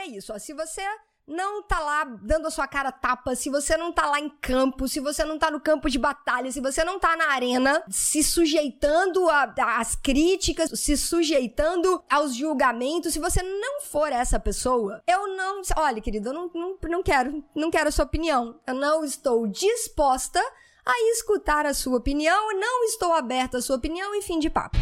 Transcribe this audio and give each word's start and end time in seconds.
é 0.00 0.06
isso, 0.06 0.32
ó. 0.32 0.38
Se 0.38 0.52
você 0.52 0.82
não 1.26 1.62
tá 1.62 1.78
lá 1.78 2.04
dando 2.04 2.48
a 2.48 2.50
sua 2.50 2.66
cara 2.66 2.90
tapa, 2.90 3.36
se 3.36 3.48
você 3.48 3.76
não 3.76 3.92
tá 3.92 4.06
lá 4.06 4.18
em 4.18 4.28
campo, 4.28 4.88
se 4.88 4.98
você 4.98 5.24
não 5.24 5.38
tá 5.38 5.50
no 5.50 5.60
campo 5.60 5.88
de 5.88 5.98
batalha, 5.98 6.50
se 6.50 6.60
você 6.60 6.82
não 6.82 6.98
tá 6.98 7.16
na 7.16 7.30
arena 7.30 7.82
se 7.88 8.22
sujeitando 8.22 9.28
às 9.30 9.94
críticas, 9.94 10.70
se 10.78 10.96
sujeitando 10.96 12.02
aos 12.10 12.34
julgamentos, 12.34 13.12
se 13.12 13.20
você 13.20 13.42
não 13.42 13.80
for 13.82 14.12
essa 14.12 14.40
pessoa, 14.40 15.02
eu 15.06 15.28
não. 15.36 15.62
Olha, 15.76 16.00
querido, 16.00 16.30
eu 16.30 16.32
não, 16.32 16.50
não, 16.52 16.76
não 16.82 17.02
quero, 17.02 17.44
não 17.54 17.70
quero 17.70 17.88
a 17.88 17.92
sua 17.92 18.04
opinião. 18.04 18.58
Eu 18.66 18.74
não 18.74 19.04
estou 19.04 19.46
disposta 19.46 20.40
a 20.84 21.12
escutar 21.12 21.66
a 21.66 21.74
sua 21.74 21.98
opinião, 21.98 22.58
não 22.58 22.84
estou 22.84 23.12
aberta 23.12 23.58
à 23.58 23.62
sua 23.62 23.76
opinião 23.76 24.14
e 24.14 24.22
fim 24.22 24.38
de 24.38 24.50
papo. 24.50 24.76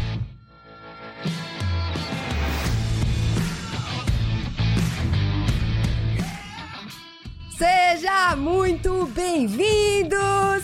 Seja 7.59 8.37
muito 8.37 9.05
bem-vindo, 9.07 10.15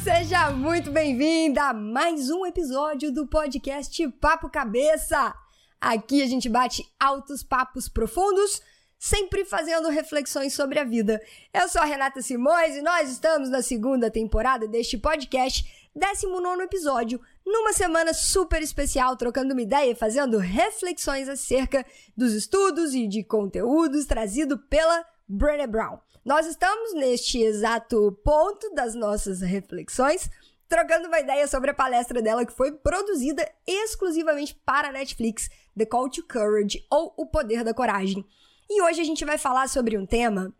seja 0.01 0.49
muito 0.51 0.89
bem-vinda 0.89 1.63
a 1.63 1.73
mais 1.73 2.29
um 2.29 2.45
episódio 2.45 3.11
do 3.11 3.27
podcast 3.27 4.07
Papo 4.11 4.49
Cabeça. 4.49 5.35
Aqui 5.81 6.23
a 6.23 6.25
gente 6.25 6.47
bate 6.47 6.89
altos 6.97 7.43
papos 7.43 7.89
profundos, 7.89 8.61
sempre 8.97 9.43
fazendo 9.43 9.89
reflexões 9.89 10.53
sobre 10.53 10.79
a 10.79 10.85
vida. 10.85 11.21
Eu 11.53 11.67
sou 11.67 11.81
a 11.81 11.85
Renata 11.85 12.21
Simões 12.21 12.77
e 12.77 12.81
nós 12.81 13.11
estamos 13.11 13.49
na 13.49 13.61
segunda 13.61 14.09
temporada 14.09 14.65
deste 14.65 14.97
podcast, 14.97 15.69
19 15.93 16.63
episódio, 16.63 17.19
numa 17.45 17.73
semana 17.73 18.13
super 18.13 18.61
especial, 18.61 19.17
trocando 19.17 19.51
uma 19.51 19.61
ideia 19.61 19.91
e 19.91 19.95
fazendo 19.95 20.37
reflexões 20.37 21.27
acerca 21.27 21.85
dos 22.15 22.31
estudos 22.31 22.93
e 22.93 23.05
de 23.05 23.21
conteúdos 23.21 24.05
trazido 24.05 24.57
pela 24.57 25.05
Brené 25.27 25.67
Brown. 25.67 25.99
Nós 26.23 26.45
estamos 26.47 26.93
neste 26.93 27.41
exato 27.41 28.11
ponto 28.23 28.73
das 28.73 28.95
nossas 28.95 29.41
reflexões, 29.41 30.29
trocando 30.67 31.07
uma 31.07 31.19
ideia 31.19 31.47
sobre 31.47 31.71
a 31.71 31.73
palestra 31.73 32.21
dela 32.21 32.45
que 32.45 32.53
foi 32.53 32.71
produzida 32.71 33.47
exclusivamente 33.67 34.55
para 34.65 34.89
a 34.89 34.91
Netflix, 34.91 35.49
The 35.77 35.85
Call 35.85 36.09
to 36.09 36.25
Courage 36.27 36.85
ou 36.89 37.13
O 37.17 37.27
Poder 37.27 37.63
da 37.63 37.73
Coragem. 37.73 38.25
E 38.69 38.81
hoje 38.81 39.01
a 39.01 39.03
gente 39.03 39.23
vai 39.23 39.37
falar 39.37 39.69
sobre 39.69 39.97
um 39.97 40.05
tema. 40.05 40.53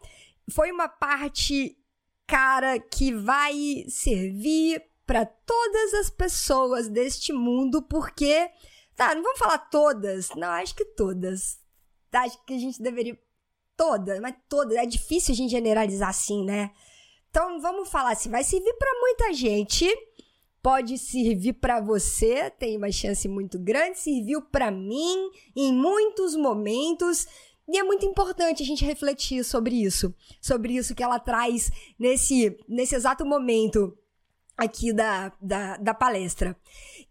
Foi 0.52 0.72
uma 0.72 0.88
parte, 0.88 1.76
cara, 2.28 2.80
que 2.80 3.12
vai 3.12 3.86
servir 3.88 4.84
para 5.06 5.26
todas 5.26 5.94
as 5.96 6.10
pessoas 6.10 6.88
deste 6.88 7.32
mundo, 7.34 7.82
porque. 7.82 8.50
Tá, 8.96 9.14
não 9.14 9.24
vamos 9.24 9.40
falar 9.40 9.58
todas. 9.58 10.30
Não, 10.36 10.48
acho 10.50 10.76
que 10.76 10.86
todas. 10.86 11.60
Acho 12.14 12.46
que 12.46 12.54
a 12.54 12.58
gente 12.58 12.82
deveria 12.82 13.20
toda, 13.76 14.20
mas 14.22 14.36
toda. 14.50 14.80
É 14.82 14.86
difícil 14.86 15.34
a 15.34 15.36
gente 15.36 15.52
generalizar 15.52 16.10
assim, 16.10 16.44
né? 16.44 16.72
Então 17.30 17.60
vamos 17.60 17.90
falar 17.90 18.12
assim, 18.14 18.30
vai 18.30 18.44
servir 18.44 18.74
para 18.76 19.00
muita 19.00 19.34
gente, 19.34 19.86
pode 20.64 20.98
servir 20.98 21.54
para 21.54 21.82
você, 21.82 22.50
tem 22.50 22.78
uma 22.78 22.92
chance 22.92 23.28
muito 23.28 23.60
grande, 23.60 24.00
serviu 24.00 24.42
para 24.42 24.72
mim 24.72 25.30
em 25.56 25.74
muitos 25.74 26.36
momentos. 26.36 27.28
E 27.68 27.78
é 27.78 27.84
muito 27.84 28.06
importante 28.06 28.64
a 28.64 28.66
gente 28.66 28.86
refletir 28.86 29.44
sobre 29.44 29.76
isso, 29.76 30.14
sobre 30.40 30.76
isso 30.76 30.96
que 30.96 31.04
ela 31.04 31.20
traz 31.20 31.70
nesse, 32.00 32.58
nesse 32.70 32.96
exato 32.96 33.26
momento 33.26 33.98
aqui 34.56 34.94
da, 34.94 35.32
da, 35.42 35.76
da 35.78 35.94
palestra. 35.94 36.56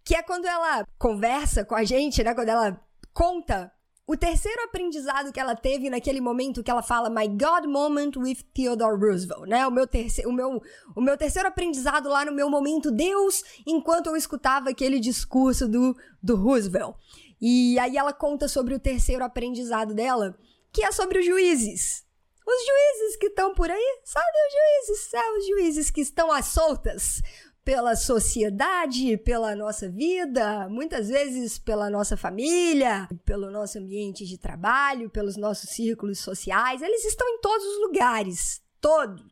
Que 0.04 0.14
é 0.14 0.22
quando 0.22 0.46
ela 0.46 0.86
conversa 0.98 1.64
com 1.64 1.74
a 1.74 1.84
gente, 1.84 2.22
né? 2.22 2.34
Quando 2.34 2.48
ela 2.48 2.80
conta 3.12 3.70
o 4.06 4.16
terceiro 4.16 4.62
aprendizado 4.62 5.32
que 5.32 5.40
ela 5.40 5.56
teve 5.56 5.88
naquele 5.88 6.20
momento 6.20 6.62
que 6.62 6.70
ela 6.70 6.82
fala 6.82 7.08
My 7.08 7.26
God 7.26 7.64
Moment 7.66 8.12
with 8.16 8.44
Theodore 8.52 9.00
Roosevelt, 9.00 9.48
né? 9.48 9.66
O 9.66 9.70
meu, 9.70 9.86
terceiro, 9.86 10.28
o, 10.28 10.32
meu, 10.32 10.62
o 10.94 11.00
meu 11.00 11.16
terceiro 11.16 11.48
aprendizado 11.48 12.08
lá 12.08 12.24
no 12.24 12.32
meu 12.32 12.50
momento 12.50 12.90
Deus, 12.90 13.42
enquanto 13.66 14.08
eu 14.08 14.16
escutava 14.16 14.68
aquele 14.68 15.00
discurso 15.00 15.66
do, 15.66 15.96
do 16.22 16.36
Roosevelt. 16.36 16.96
E 17.40 17.78
aí 17.78 17.96
ela 17.96 18.12
conta 18.12 18.46
sobre 18.46 18.74
o 18.74 18.78
terceiro 18.78 19.24
aprendizado 19.24 19.94
dela, 19.94 20.36
que 20.70 20.84
é 20.84 20.92
sobre 20.92 21.20
os 21.20 21.24
juízes. 21.24 22.04
Os 22.46 22.66
juízes 22.66 23.16
que 23.16 23.28
estão 23.28 23.54
por 23.54 23.70
aí, 23.70 24.00
sabe? 24.04 24.26
Os 24.26 24.88
juízes, 24.92 25.14
é, 25.14 25.38
os 25.38 25.46
juízes 25.46 25.90
que 25.90 26.02
estão 26.02 26.30
às 26.30 26.46
soltas 26.46 27.22
pela 27.64 27.96
sociedade, 27.96 29.16
pela 29.16 29.56
nossa 29.56 29.88
vida, 29.88 30.68
muitas 30.68 31.08
vezes 31.08 31.58
pela 31.58 31.88
nossa 31.88 32.16
família, 32.16 33.08
pelo 33.24 33.50
nosso 33.50 33.78
ambiente 33.78 34.26
de 34.26 34.36
trabalho, 34.36 35.08
pelos 35.08 35.36
nossos 35.36 35.70
círculos 35.70 36.18
sociais. 36.18 36.82
Eles 36.82 37.04
estão 37.04 37.26
em 37.26 37.40
todos 37.40 37.66
os 37.66 37.80
lugares. 37.80 38.62
Todos. 38.80 39.24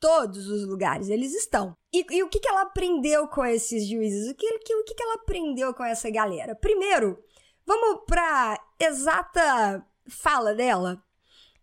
Todos 0.00 0.46
os 0.46 0.64
lugares 0.64 1.08
eles 1.08 1.34
estão. 1.34 1.74
E, 1.92 2.06
e 2.10 2.22
o 2.22 2.28
que, 2.28 2.38
que 2.38 2.48
ela 2.48 2.62
aprendeu 2.62 3.26
com 3.26 3.44
esses 3.44 3.88
juízes? 3.88 4.30
O 4.30 4.34
que, 4.34 4.58
que, 4.60 4.74
o 4.74 4.84
que, 4.84 4.94
que 4.94 5.02
ela 5.02 5.14
aprendeu 5.14 5.74
com 5.74 5.82
essa 5.82 6.08
galera? 6.08 6.54
Primeiro, 6.54 7.18
vamos 7.66 8.04
para 8.06 8.62
exata 8.78 9.84
fala 10.08 10.54
dela 10.54 11.02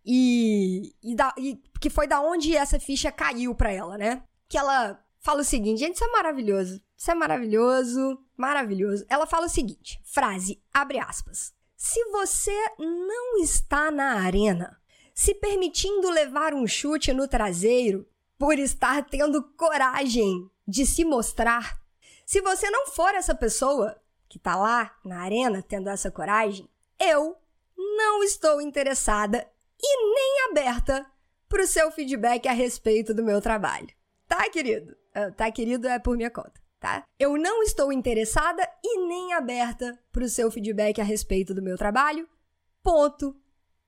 e, 0.05 0.93
e, 1.01 1.15
da, 1.15 1.33
e 1.37 1.55
que 1.79 1.89
foi 1.89 2.07
da 2.07 2.19
onde 2.19 2.55
essa 2.55 2.79
ficha 2.79 3.11
caiu 3.11 3.55
para 3.55 3.71
ela, 3.71 3.97
né? 3.97 4.23
Que 4.49 4.57
ela 4.57 4.99
fala 5.25 5.41
o 5.41 5.43
seguinte, 5.43 5.79
gente, 5.79 5.95
isso 5.95 6.03
é 6.03 6.11
maravilhoso. 6.11 6.79
Isso 6.95 7.09
é 7.09 7.15
maravilhoso, 7.15 8.19
maravilhoso. 8.37 9.03
Ela 9.09 9.25
fala 9.25 9.47
o 9.47 9.49
seguinte, 9.49 9.99
frase, 10.03 10.61
abre 10.71 10.99
aspas. 10.99 11.51
Se 11.75 11.99
você 12.11 12.55
não 12.77 13.39
está 13.39 13.89
na 13.89 14.19
arena, 14.19 14.79
se 15.15 15.33
permitindo 15.33 16.11
levar 16.11 16.53
um 16.53 16.67
chute 16.67 17.11
no 17.11 17.27
traseiro 17.27 18.07
por 18.37 18.59
estar 18.59 19.03
tendo 19.05 19.41
coragem 19.57 20.47
de 20.67 20.85
se 20.85 21.03
mostrar, 21.03 21.81
se 22.23 22.39
você 22.39 22.69
não 22.69 22.85
for 22.85 23.15
essa 23.15 23.33
pessoa 23.33 23.99
que 24.29 24.37
tá 24.37 24.55
lá 24.55 24.95
na 25.03 25.21
arena 25.21 25.63
tendo 25.67 25.89
essa 25.89 26.11
coragem, 26.11 26.69
eu 26.99 27.35
não 27.75 28.23
estou 28.23 28.61
interessada 28.61 29.49
e 29.81 30.13
nem 30.13 30.51
aberta 30.51 31.03
para 31.49 31.63
o 31.63 31.67
seu 31.67 31.89
feedback 31.89 32.47
a 32.47 32.53
respeito 32.53 33.11
do 33.11 33.23
meu 33.23 33.41
trabalho. 33.41 33.89
Tá, 34.27 34.47
querido? 34.51 34.95
Uh, 35.15 35.31
tá, 35.31 35.49
querido, 35.51 35.87
é 35.87 35.97
por 35.97 36.17
minha 36.17 36.29
conta, 36.29 36.59
tá? 36.79 37.03
Eu 37.17 37.37
não 37.37 37.63
estou 37.63 37.93
interessada 37.93 38.67
e 38.83 39.07
nem 39.07 39.33
aberta 39.33 39.97
para 40.11 40.23
o 40.23 40.29
seu 40.29 40.51
feedback 40.51 40.99
a 40.99 41.05
respeito 41.05 41.53
do 41.53 41.61
meu 41.61 41.77
trabalho. 41.77 42.27
Ponto 42.83 43.35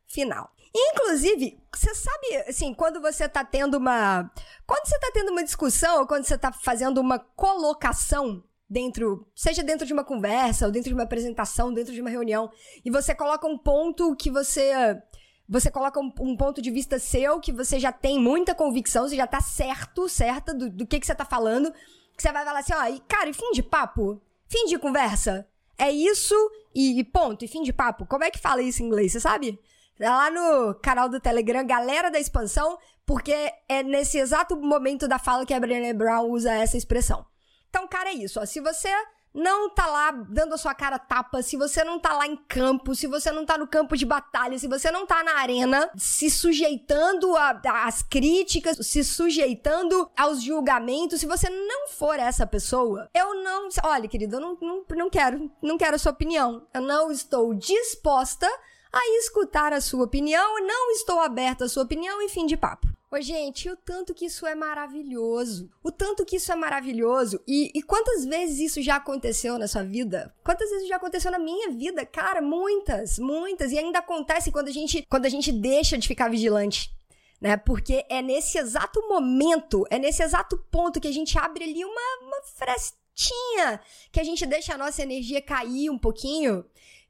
final. 0.07 0.49
Inclusive, 0.73 1.59
você 1.73 1.93
sabe, 1.93 2.35
assim, 2.47 2.73
quando 2.73 3.01
você 3.01 3.27
tá 3.27 3.43
tendo 3.43 3.77
uma. 3.77 4.31
Quando 4.65 4.87
você 4.87 4.99
tá 4.99 5.11
tendo 5.13 5.31
uma 5.31 5.43
discussão 5.43 5.99
ou 5.99 6.07
quando 6.07 6.23
você 6.23 6.37
tá 6.37 6.51
fazendo 6.51 6.99
uma 6.99 7.19
colocação 7.19 8.43
dentro, 8.69 9.27
seja 9.35 9.63
dentro 9.63 9.85
de 9.85 9.93
uma 9.93 10.03
conversa 10.03 10.65
ou 10.65 10.71
dentro 10.71 10.89
de 10.89 10.93
uma 10.93 11.03
apresentação, 11.03 11.73
dentro 11.73 11.93
de 11.93 12.01
uma 12.01 12.09
reunião, 12.09 12.51
e 12.83 12.91
você 12.91 13.15
coloca 13.15 13.47
um 13.47 13.57
ponto 13.57 14.15
que 14.15 14.29
você 14.29 15.01
você 15.47 15.71
coloca 15.71 15.99
um, 15.99 16.11
um, 16.19 16.35
ponto 16.35 16.61
de 16.61 16.69
vista 16.69 16.99
seu 16.99 17.39
que 17.39 17.53
você 17.53 17.79
já 17.79 17.91
tem 17.91 18.19
muita 18.19 18.53
convicção, 18.53 19.07
você 19.07 19.15
já 19.15 19.25
tá 19.25 19.39
certo, 19.39 20.09
certa 20.09 20.53
do, 20.53 20.69
do 20.69 20.85
que, 20.85 20.99
que 20.99 21.05
você 21.05 21.15
tá 21.15 21.25
falando, 21.25 21.71
que 22.15 22.21
você 22.21 22.31
vai 22.31 22.43
falar 22.43 22.59
assim, 22.59 22.73
ó, 22.73 22.85
e, 22.87 22.99
cara, 23.01 23.29
e 23.29 23.33
fim 23.33 23.51
de 23.51 23.63
papo? 23.63 24.21
Fim 24.47 24.65
de 24.65 24.77
conversa? 24.77 25.47
É 25.77 25.91
isso 25.91 26.35
e, 26.73 26.99
e 26.99 27.03
ponto, 27.03 27.45
e 27.45 27.47
fim 27.47 27.61
de 27.63 27.71
papo. 27.71 28.05
Como 28.05 28.23
é 28.23 28.31
que 28.31 28.39
fala 28.39 28.61
isso 28.61 28.81
em 28.81 28.87
inglês, 28.87 29.11
você 29.11 29.19
sabe? 29.19 29.59
Tá 29.97 30.15
lá 30.15 30.29
no 30.29 30.75
canal 30.75 31.07
do 31.07 31.19
Telegram, 31.19 31.65
Galera 31.65 32.11
da 32.11 32.19
Expansão, 32.19 32.77
porque 33.05 33.33
é 33.69 33.83
nesse 33.83 34.17
exato 34.17 34.55
momento 34.55 35.07
da 35.07 35.17
fala 35.17 35.45
que 35.45 35.53
a 35.53 35.59
Brené 35.59 35.93
Brown 35.93 36.29
usa 36.29 36.53
essa 36.53 36.77
expressão. 36.77 37.25
Então, 37.69 37.87
cara, 37.87 38.09
é 38.09 38.13
isso, 38.13 38.39
ó. 38.39 38.45
Se 38.45 38.59
você 38.59 38.89
não 39.37 39.69
tá 39.69 39.85
lá 39.85 40.11
dando 40.11 40.55
a 40.55 40.57
sua 40.57 40.73
cara 40.73 40.97
tapa, 40.97 41.43
se 41.43 41.55
você 41.55 41.83
não 41.83 41.99
tá 41.99 42.11
lá 42.13 42.25
em 42.25 42.35
campo, 42.35 42.95
se 42.95 43.05
você 43.05 43.31
não 43.31 43.45
tá 43.45 43.55
no 43.55 43.67
campo 43.67 43.95
de 43.95 44.03
batalha, 44.03 44.57
se 44.57 44.67
você 44.67 44.89
não 44.89 45.05
tá 45.05 45.23
na 45.23 45.37
arena 45.37 45.89
se 45.95 46.29
sujeitando 46.29 47.35
às 47.37 48.01
críticas, 48.01 48.77
se 48.81 49.03
sujeitando 49.03 50.09
aos 50.17 50.41
julgamentos, 50.41 51.19
se 51.19 51.27
você 51.27 51.49
não 51.49 51.87
for 51.87 52.19
essa 52.19 52.47
pessoa, 52.47 53.07
eu 53.13 53.35
não. 53.43 53.69
Olha, 53.83 54.07
querido, 54.07 54.37
eu 54.37 54.41
não, 54.41 54.57
não, 54.59 54.83
não 54.89 55.09
quero, 55.09 55.51
não 55.61 55.77
quero 55.77 55.95
a 55.95 55.99
sua 55.99 56.11
opinião. 56.11 56.65
Eu 56.73 56.81
não 56.81 57.11
estou 57.11 57.53
disposta 57.53 58.47
a 58.91 59.17
escutar 59.19 59.71
a 59.71 59.81
sua 59.81 60.05
opinião, 60.05 60.65
não 60.65 60.91
estou 60.91 61.19
aberta 61.19 61.65
à 61.65 61.69
sua 61.69 61.83
opinião 61.83 62.19
e 62.23 62.29
fim 62.29 62.47
de 62.47 62.57
papo. 62.57 62.96
Ô, 63.09 63.21
gente, 63.21 63.69
o 63.69 63.77
tanto 63.77 64.13
que 64.13 64.25
isso 64.25 64.45
é 64.45 64.53
maravilhoso. 64.53 65.71
O 65.81 65.89
tanto 65.89 66.25
que 66.25 66.35
isso 66.35 66.51
é 66.51 66.55
maravilhoso. 66.57 67.41
E, 67.47 67.71
e 67.73 67.81
quantas 67.81 68.25
vezes 68.25 68.59
isso 68.59 68.81
já 68.81 68.97
aconteceu 68.97 69.57
na 69.57 69.65
sua 69.65 69.81
vida? 69.81 70.35
Quantas 70.43 70.69
vezes 70.69 70.89
já 70.89 70.97
aconteceu 70.97 71.31
na 71.31 71.39
minha 71.39 71.71
vida? 71.71 72.05
Cara, 72.05 72.41
muitas, 72.41 73.17
muitas. 73.17 73.71
E 73.71 73.79
ainda 73.79 73.99
acontece 73.99 74.51
quando 74.51 74.67
a 74.67 74.71
gente, 74.71 75.05
quando 75.09 75.25
a 75.25 75.29
gente 75.29 75.53
deixa 75.53 75.97
de 75.97 76.05
ficar 76.05 76.29
vigilante. 76.29 76.93
Né? 77.39 77.55
Porque 77.55 78.05
é 78.09 78.21
nesse 78.21 78.57
exato 78.57 78.99
momento, 79.07 79.85
é 79.89 79.97
nesse 79.97 80.21
exato 80.21 80.57
ponto 80.69 80.99
que 80.99 81.07
a 81.07 81.13
gente 81.13 81.39
abre 81.39 81.63
ali 81.63 81.85
uma, 81.85 82.01
uma 82.23 82.41
frestinha, 82.43 83.79
que 84.11 84.19
a 84.19 84.23
gente 84.23 84.45
deixa 84.45 84.73
a 84.73 84.77
nossa 84.77 85.01
energia 85.01 85.41
cair 85.41 85.89
um 85.89 85.97
pouquinho 85.97 86.65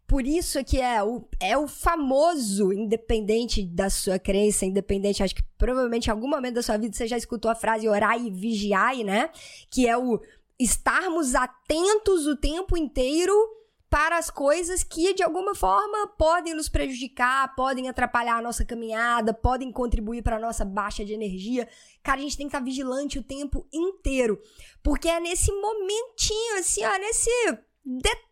Por 0.07 0.25
isso 0.25 0.63
que 0.63 0.79
é 0.79 1.03
o, 1.03 1.27
é 1.37 1.57
o 1.57 1.67
famoso, 1.67 2.71
independente 2.71 3.61
da 3.61 3.89
sua 3.89 4.17
crença, 4.17 4.65
independente, 4.65 5.21
acho 5.21 5.35
que 5.35 5.43
provavelmente 5.57 6.07
em 6.07 6.11
algum 6.11 6.29
momento 6.29 6.55
da 6.55 6.63
sua 6.63 6.77
vida 6.77 6.95
você 6.95 7.05
já 7.05 7.17
escutou 7.17 7.51
a 7.51 7.55
frase 7.55 7.89
orar 7.89 8.17
e 8.17 8.31
vigiar, 8.31 8.95
né? 8.97 9.29
Que 9.69 9.85
é 9.85 9.97
o 9.97 10.21
estarmos 10.57 11.35
atentos 11.35 12.25
o 12.25 12.37
tempo 12.37 12.77
inteiro 12.77 13.33
para 13.89 14.17
as 14.17 14.29
coisas 14.29 14.83
que 14.83 15.13
de 15.13 15.23
alguma 15.23 15.53
forma 15.53 16.07
podem 16.17 16.53
nos 16.53 16.69
prejudicar, 16.69 17.53
podem 17.55 17.89
atrapalhar 17.89 18.37
a 18.37 18.41
nossa 18.41 18.65
caminhada, 18.65 19.33
podem 19.33 19.71
contribuir 19.71 20.21
para 20.21 20.37
a 20.37 20.39
nossa 20.39 20.63
baixa 20.63 21.03
de 21.03 21.13
energia. 21.13 21.67
Cara, 22.01 22.19
a 22.19 22.21
gente 22.21 22.37
tem 22.37 22.47
que 22.47 22.55
estar 22.55 22.63
vigilante 22.63 23.19
o 23.19 23.23
tempo 23.23 23.67
inteiro, 23.73 24.39
porque 24.81 25.07
é 25.09 25.19
nesse 25.19 25.51
momentinho 25.51 26.59
assim, 26.59 26.83
ó, 26.85 26.97
nesse 26.97 27.29
detalhe, 27.85 28.26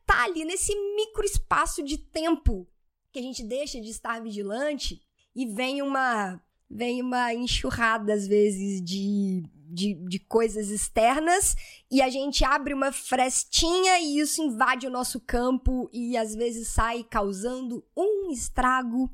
nesse 0.46 0.74
micro 0.96 1.26
espaço 1.26 1.84
de 1.84 1.98
tempo 1.98 2.68
que 3.12 3.20
a 3.20 3.22
gente 3.22 3.44
deixa 3.44 3.80
de 3.80 3.90
estar 3.90 4.22
vigilante 4.22 5.02
e 5.36 5.46
vem 5.46 5.82
uma 5.82 6.42
vem 6.70 7.02
uma 7.02 7.34
enxurrada 7.34 8.14
às 8.14 8.28
vezes 8.28 8.82
de, 8.82 9.44
de, 9.54 9.94
de, 9.94 10.20
coisas 10.20 10.70
externas 10.70 11.56
e 11.92 12.02
a 12.02 12.10
gente 12.10 12.44
abre 12.44 12.74
uma 12.74 12.92
frestinha 12.92 14.00
e 14.00 14.20
isso 14.20 14.42
invade 14.42 14.88
o 14.88 14.92
nosso 14.92 15.20
campo 15.20 15.90
e 15.94 16.18
às 16.18 16.34
vezes 16.34 16.70
sai 16.70 17.04
causando 17.04 17.86
um 17.96 18.32
estrago. 18.32 19.10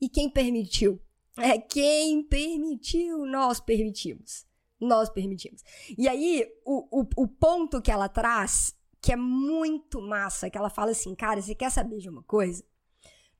E 0.00 0.08
quem 0.08 0.28
permitiu? 0.28 1.00
É 1.36 1.56
quem 1.56 2.22
permitiu, 2.22 3.24
nós 3.24 3.60
permitimos. 3.60 4.44
Nós 4.80 5.08
permitimos. 5.08 5.62
E 5.96 6.08
aí, 6.08 6.46
o, 6.64 7.00
o, 7.00 7.08
o 7.16 7.28
ponto 7.28 7.80
que 7.80 7.90
ela 7.90 8.08
traz 8.08 8.74
que 9.00 9.12
é 9.12 9.16
muito 9.16 10.00
massa, 10.00 10.50
que 10.50 10.58
ela 10.58 10.70
fala 10.70 10.90
assim, 10.90 11.14
cara, 11.14 11.40
você 11.40 11.54
quer 11.54 11.70
saber 11.70 11.98
de 11.98 12.08
uma 12.08 12.22
coisa? 12.22 12.64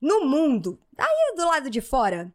No 0.00 0.24
mundo, 0.24 0.80
aí 0.96 1.34
do 1.36 1.46
lado 1.46 1.70
de 1.70 1.80
fora, 1.80 2.32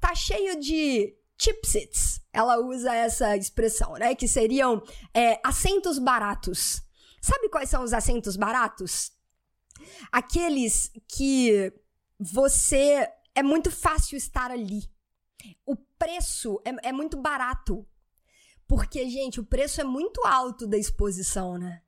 tá 0.00 0.14
cheio 0.14 0.58
de 0.58 1.14
chipsets. 1.38 2.20
Ela 2.32 2.58
usa 2.58 2.94
essa 2.94 3.36
expressão, 3.36 3.92
né? 3.94 4.14
Que 4.14 4.26
seriam 4.26 4.82
é, 5.12 5.40
assentos 5.44 5.98
baratos. 5.98 6.82
Sabe 7.20 7.48
quais 7.48 7.68
são 7.68 7.82
os 7.82 7.92
assentos 7.92 8.36
baratos? 8.36 9.12
Aqueles 10.10 10.90
que 11.06 11.72
você 12.18 13.08
é 13.34 13.42
muito 13.42 13.70
fácil 13.70 14.16
estar 14.16 14.50
ali. 14.50 14.90
O 15.66 15.76
preço 15.98 16.60
é, 16.64 16.88
é 16.88 16.92
muito 16.92 17.16
barato. 17.16 17.86
Porque, 18.66 19.08
gente, 19.10 19.38
o 19.38 19.44
preço 19.44 19.80
é 19.80 19.84
muito 19.84 20.24
alto 20.24 20.66
da 20.66 20.78
exposição, 20.78 21.58
né? 21.58 21.82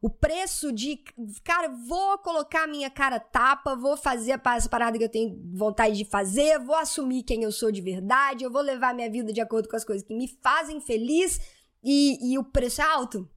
O 0.00 0.08
preço 0.08 0.72
de, 0.72 1.02
cara, 1.42 1.68
vou 1.68 2.18
colocar 2.18 2.66
minha 2.66 2.90
cara 2.90 3.18
tapa, 3.18 3.74
vou 3.74 3.96
fazer 3.96 4.40
as 4.44 4.66
paradas 4.66 4.98
que 4.98 5.04
eu 5.04 5.08
tenho 5.08 5.40
vontade 5.54 5.96
de 5.96 6.04
fazer, 6.04 6.58
vou 6.58 6.76
assumir 6.76 7.22
quem 7.22 7.42
eu 7.42 7.52
sou 7.52 7.72
de 7.72 7.80
verdade, 7.80 8.44
eu 8.44 8.50
vou 8.50 8.62
levar 8.62 8.94
minha 8.94 9.10
vida 9.10 9.32
de 9.32 9.40
acordo 9.40 9.68
com 9.68 9.76
as 9.76 9.84
coisas 9.84 10.06
que 10.06 10.14
me 10.14 10.28
fazem 10.28 10.80
feliz 10.80 11.40
e, 11.82 12.32
e 12.32 12.38
o 12.38 12.44
preço 12.44 12.80
é 12.80 12.84
alto. 12.84 13.28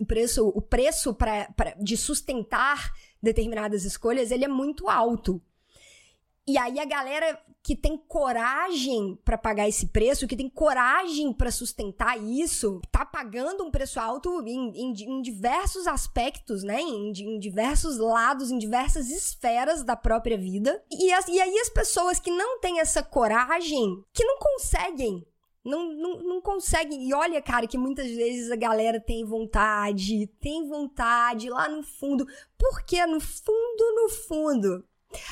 O 0.00 0.06
preço, 0.06 0.48
o 0.48 0.60
preço 0.60 1.14
pra, 1.14 1.52
pra, 1.52 1.74
de 1.74 1.96
sustentar 1.96 2.92
determinadas 3.22 3.84
escolhas, 3.84 4.30
ele 4.30 4.44
é 4.44 4.48
muito 4.48 4.88
alto. 4.88 5.40
E 6.46 6.58
aí 6.58 6.78
a 6.78 6.84
galera 6.84 7.38
que 7.64 7.74
tem 7.74 7.96
coragem 7.96 9.18
para 9.24 9.38
pagar 9.38 9.66
esse 9.66 9.86
preço, 9.86 10.28
que 10.28 10.36
tem 10.36 10.50
coragem 10.50 11.32
para 11.32 11.50
sustentar 11.50 12.22
isso, 12.22 12.78
tá 12.92 13.06
pagando 13.06 13.64
um 13.64 13.70
preço 13.70 13.98
alto 13.98 14.46
em, 14.46 14.70
em, 14.76 14.92
em 14.92 15.22
diversos 15.22 15.86
aspectos, 15.86 16.62
né? 16.62 16.78
Em, 16.82 17.10
em, 17.10 17.38
diversos 17.38 17.96
lados, 17.96 18.50
em 18.50 18.58
diversas 18.58 19.08
esferas 19.08 19.82
da 19.82 19.96
própria 19.96 20.36
vida. 20.36 20.84
E, 20.92 21.10
as, 21.10 21.26
e 21.26 21.40
aí 21.40 21.58
as 21.58 21.70
pessoas 21.70 22.20
que 22.20 22.30
não 22.30 22.60
têm 22.60 22.80
essa 22.80 23.02
coragem, 23.02 24.04
que 24.12 24.24
não 24.24 24.38
conseguem 24.38 25.26
não, 25.64 25.90
não, 25.90 26.22
não 26.22 26.40
conseguem. 26.42 27.08
E 27.08 27.14
olha, 27.14 27.40
cara, 27.40 27.66
que 27.66 27.78
muitas 27.78 28.10
vezes 28.10 28.50
a 28.50 28.56
galera 28.56 29.00
tem 29.00 29.24
vontade, 29.24 30.26
tem 30.38 30.68
vontade 30.68 31.48
lá 31.48 31.66
no 31.66 31.82
fundo. 31.82 32.26
Porque 32.58 33.06
no 33.06 33.18
fundo, 33.18 33.94
no 33.94 34.08
fundo, 34.10 34.84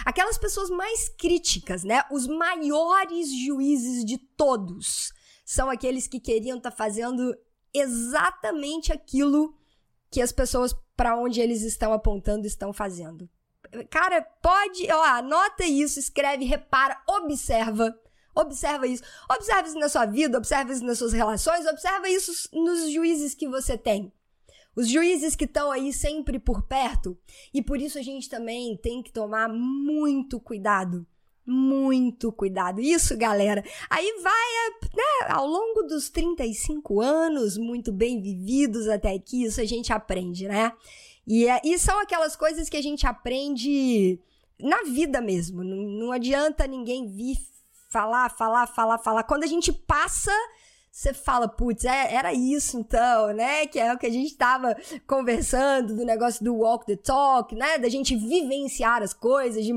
Aquelas 0.05 0.39
pessoas 0.39 0.71
mais 0.71 1.09
críticas, 1.09 1.85
né? 1.85 2.05
Os 2.11 2.27
maiores 2.27 3.29
juízes 3.45 4.05
de 4.05 4.19
todos 4.19 5.13
são 5.45 5.71
aqueles 5.71 6.07
que 6.07 6.21
queriam 6.21 6.59
estar 6.59 6.71
tá 6.71 6.77
fazendo 6.77 7.35
exatamente 7.75 8.93
aquilo 8.93 9.55
que 10.11 10.21
as 10.21 10.33
pessoas 10.33 10.75
para 10.97 11.17
onde 11.17 11.41
eles 11.41 11.63
estão 11.63 11.93
apontando 11.93 12.47
estão 12.47 12.73
fazendo. 12.73 13.29
Cara, 13.89 14.21
pode, 14.43 14.91
ó, 14.93 15.03
anota 15.03 15.65
isso, 15.65 15.99
escreve, 15.99 16.45
repara, 16.45 17.01
observa. 17.09 17.99
Observa 18.35 18.87
isso. 18.87 19.03
Observa 19.31 19.69
isso 19.69 19.79
na 19.79 19.89
sua 19.89 20.07
vida, 20.07 20.39
observa 20.39 20.73
isso 20.73 20.85
nas 20.85 20.99
suas 20.99 21.13
relações, 21.13 21.67
observa 21.67 22.09
isso 22.09 22.49
nos 22.53 22.91
juízes 22.91 23.35
que 23.35 23.49
você 23.49 23.77
tem. 23.77 24.13
Os 24.75 24.89
juízes 24.89 25.37
que 25.37 25.45
estão 25.45 25.71
aí 25.71 25.93
sempre 25.93 26.39
por 26.39 26.63
perto, 26.63 27.19
e 27.53 27.61
por 27.61 27.81
isso 27.81 27.99
a 27.99 28.03
gente 28.03 28.29
também 28.29 28.77
tem 28.77 29.03
que 29.03 29.13
tomar 29.13 29.49
muito 29.49 30.41
cuidado. 30.41 31.07
Muito 31.45 32.31
cuidado. 32.33 32.81
Isso, 32.81 33.17
galera. 33.17 33.65
Aí 33.91 34.21
vai, 34.23 34.71
né, 34.95 35.29
ao 35.29 35.47
longo 35.47 35.83
dos 35.83 36.09
35 36.09 37.01
anos, 37.01 37.59
muito 37.59 37.93
bem 37.93 38.21
vividos 38.23 38.89
até 38.89 39.13
aqui, 39.13 39.45
isso 39.45 39.61
a 39.61 39.65
gente 39.65 39.93
aprende, 39.93 40.47
né? 40.47 40.73
E, 41.27 41.47
é, 41.47 41.61
e 41.65 41.79
são 41.79 41.99
aquelas 42.01 42.37
coisas 42.37 42.69
que 42.69 42.77
a 42.77 42.83
gente 42.83 43.07
aprende 43.07 44.21
na 44.59 44.83
vida 44.85 45.21
mesmo. 45.21 45.63
Não, 45.65 45.77
não 45.77 46.13
adianta 46.13 46.67
ninguém 46.67 47.09
vir 47.09 47.37
falar, 47.91 48.31
falar, 48.31 48.67
falar, 48.67 48.99
falar. 48.99 49.23
Quando 49.25 49.45
a 49.45 49.49
gente 49.49 49.73
passa 49.73 50.33
você 50.93 51.15
fala, 51.15 51.49
putz, 51.49 51.87
é, 51.87 52.15
era 52.15 52.35
isso 52.35 52.79
então, 52.79 53.33
né? 53.33 53.67
Que 53.67 53.79
é 53.79 53.95
o 53.95 53.99
que 53.99 54.05
a 54.05 54.11
gente 54.11 54.31
estava 54.31 54.77
conversando 55.07 55.97
do 55.97 56.05
negócio 56.05 56.45
do 56.45 56.55
walk 56.55 56.85
the 56.85 56.97
talk, 56.97 57.55
né? 57.55 57.79
Da 57.79 57.89
gente 57.89 58.15
vivenciar 58.15 59.03
as 59.03 59.15
coisas, 59.15 59.65
de 59.65 59.73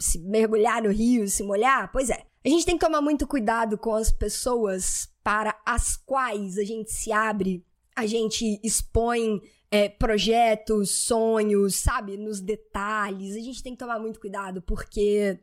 se 0.00 0.18
mergulhar 0.18 0.82
no 0.82 0.90
rio, 0.90 1.28
se 1.28 1.44
molhar. 1.44 1.92
Pois 1.92 2.10
é. 2.10 2.24
A 2.44 2.48
gente 2.48 2.66
tem 2.66 2.76
que 2.76 2.84
tomar 2.84 3.00
muito 3.00 3.24
cuidado 3.24 3.78
com 3.78 3.94
as 3.94 4.10
pessoas 4.10 5.08
para 5.22 5.56
as 5.64 5.96
quais 5.96 6.58
a 6.58 6.64
gente 6.64 6.90
se 6.90 7.12
abre, 7.12 7.64
a 7.94 8.04
gente 8.04 8.60
expõe 8.64 9.40
é, 9.70 9.88
projetos, 9.88 10.90
sonhos, 10.90 11.76
sabe? 11.76 12.16
Nos 12.16 12.40
detalhes. 12.40 13.36
A 13.36 13.40
gente 13.40 13.62
tem 13.62 13.74
que 13.74 13.78
tomar 13.78 14.00
muito 14.00 14.18
cuidado, 14.18 14.60
porque 14.62 15.38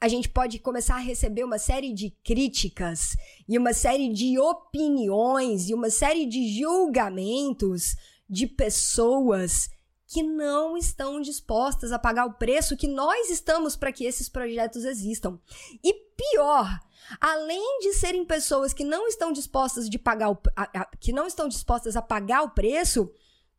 a 0.00 0.06
gente 0.06 0.28
pode 0.28 0.58
começar 0.58 0.96
a 0.96 1.00
receber 1.00 1.44
uma 1.44 1.58
série 1.58 1.92
de 1.92 2.10
críticas 2.24 3.16
e 3.48 3.58
uma 3.58 3.72
série 3.72 4.12
de 4.12 4.38
opiniões 4.38 5.68
e 5.68 5.74
uma 5.74 5.90
série 5.90 6.24
de 6.24 6.58
julgamentos 6.58 7.96
de 8.28 8.46
pessoas 8.46 9.68
que 10.06 10.22
não 10.22 10.76
estão 10.76 11.20
dispostas 11.20 11.92
a 11.92 11.98
pagar 11.98 12.26
o 12.26 12.34
preço 12.34 12.76
que 12.76 12.86
nós 12.86 13.28
estamos 13.28 13.76
para 13.76 13.92
que 13.92 14.04
esses 14.04 14.28
projetos 14.28 14.84
existam. 14.84 15.38
E 15.82 15.92
pior, 15.92 16.80
além 17.20 17.80
de 17.80 17.92
serem 17.92 18.24
pessoas 18.24 18.72
que 18.72 18.84
não 18.84 19.06
estão 19.06 19.32
dispostas 19.32 19.88
de 19.88 19.98
pagar 19.98 20.30
o, 20.30 20.38
a, 20.56 20.80
a, 20.80 20.84
que 20.96 21.12
não 21.12 21.26
estão 21.26 21.48
dispostas 21.48 21.94
a 21.96 22.00
pagar 22.02 22.42
o 22.42 22.50
preço, 22.50 23.12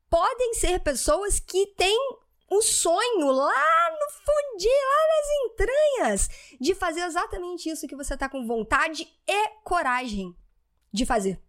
podem 0.10 0.56
ser 0.56 0.80
pessoas 0.80 1.40
que 1.40 1.68
têm 1.76 2.18
um 2.52 2.62
sonho 2.62 3.32
lá 3.32 3.92
no 3.92 4.12
fundinho, 4.12 4.88
lá 4.88 5.08
nas 5.08 5.52
entranhas, 5.52 6.30
de 6.60 6.74
fazer 6.74 7.02
exatamente 7.02 7.70
isso 7.70 7.88
que 7.88 7.96
você 7.96 8.18
tá 8.18 8.28
com 8.28 8.46
vontade 8.46 9.08
e 9.28 9.50
coragem 9.64 10.36
de 10.92 11.06
fazer. 11.06 11.42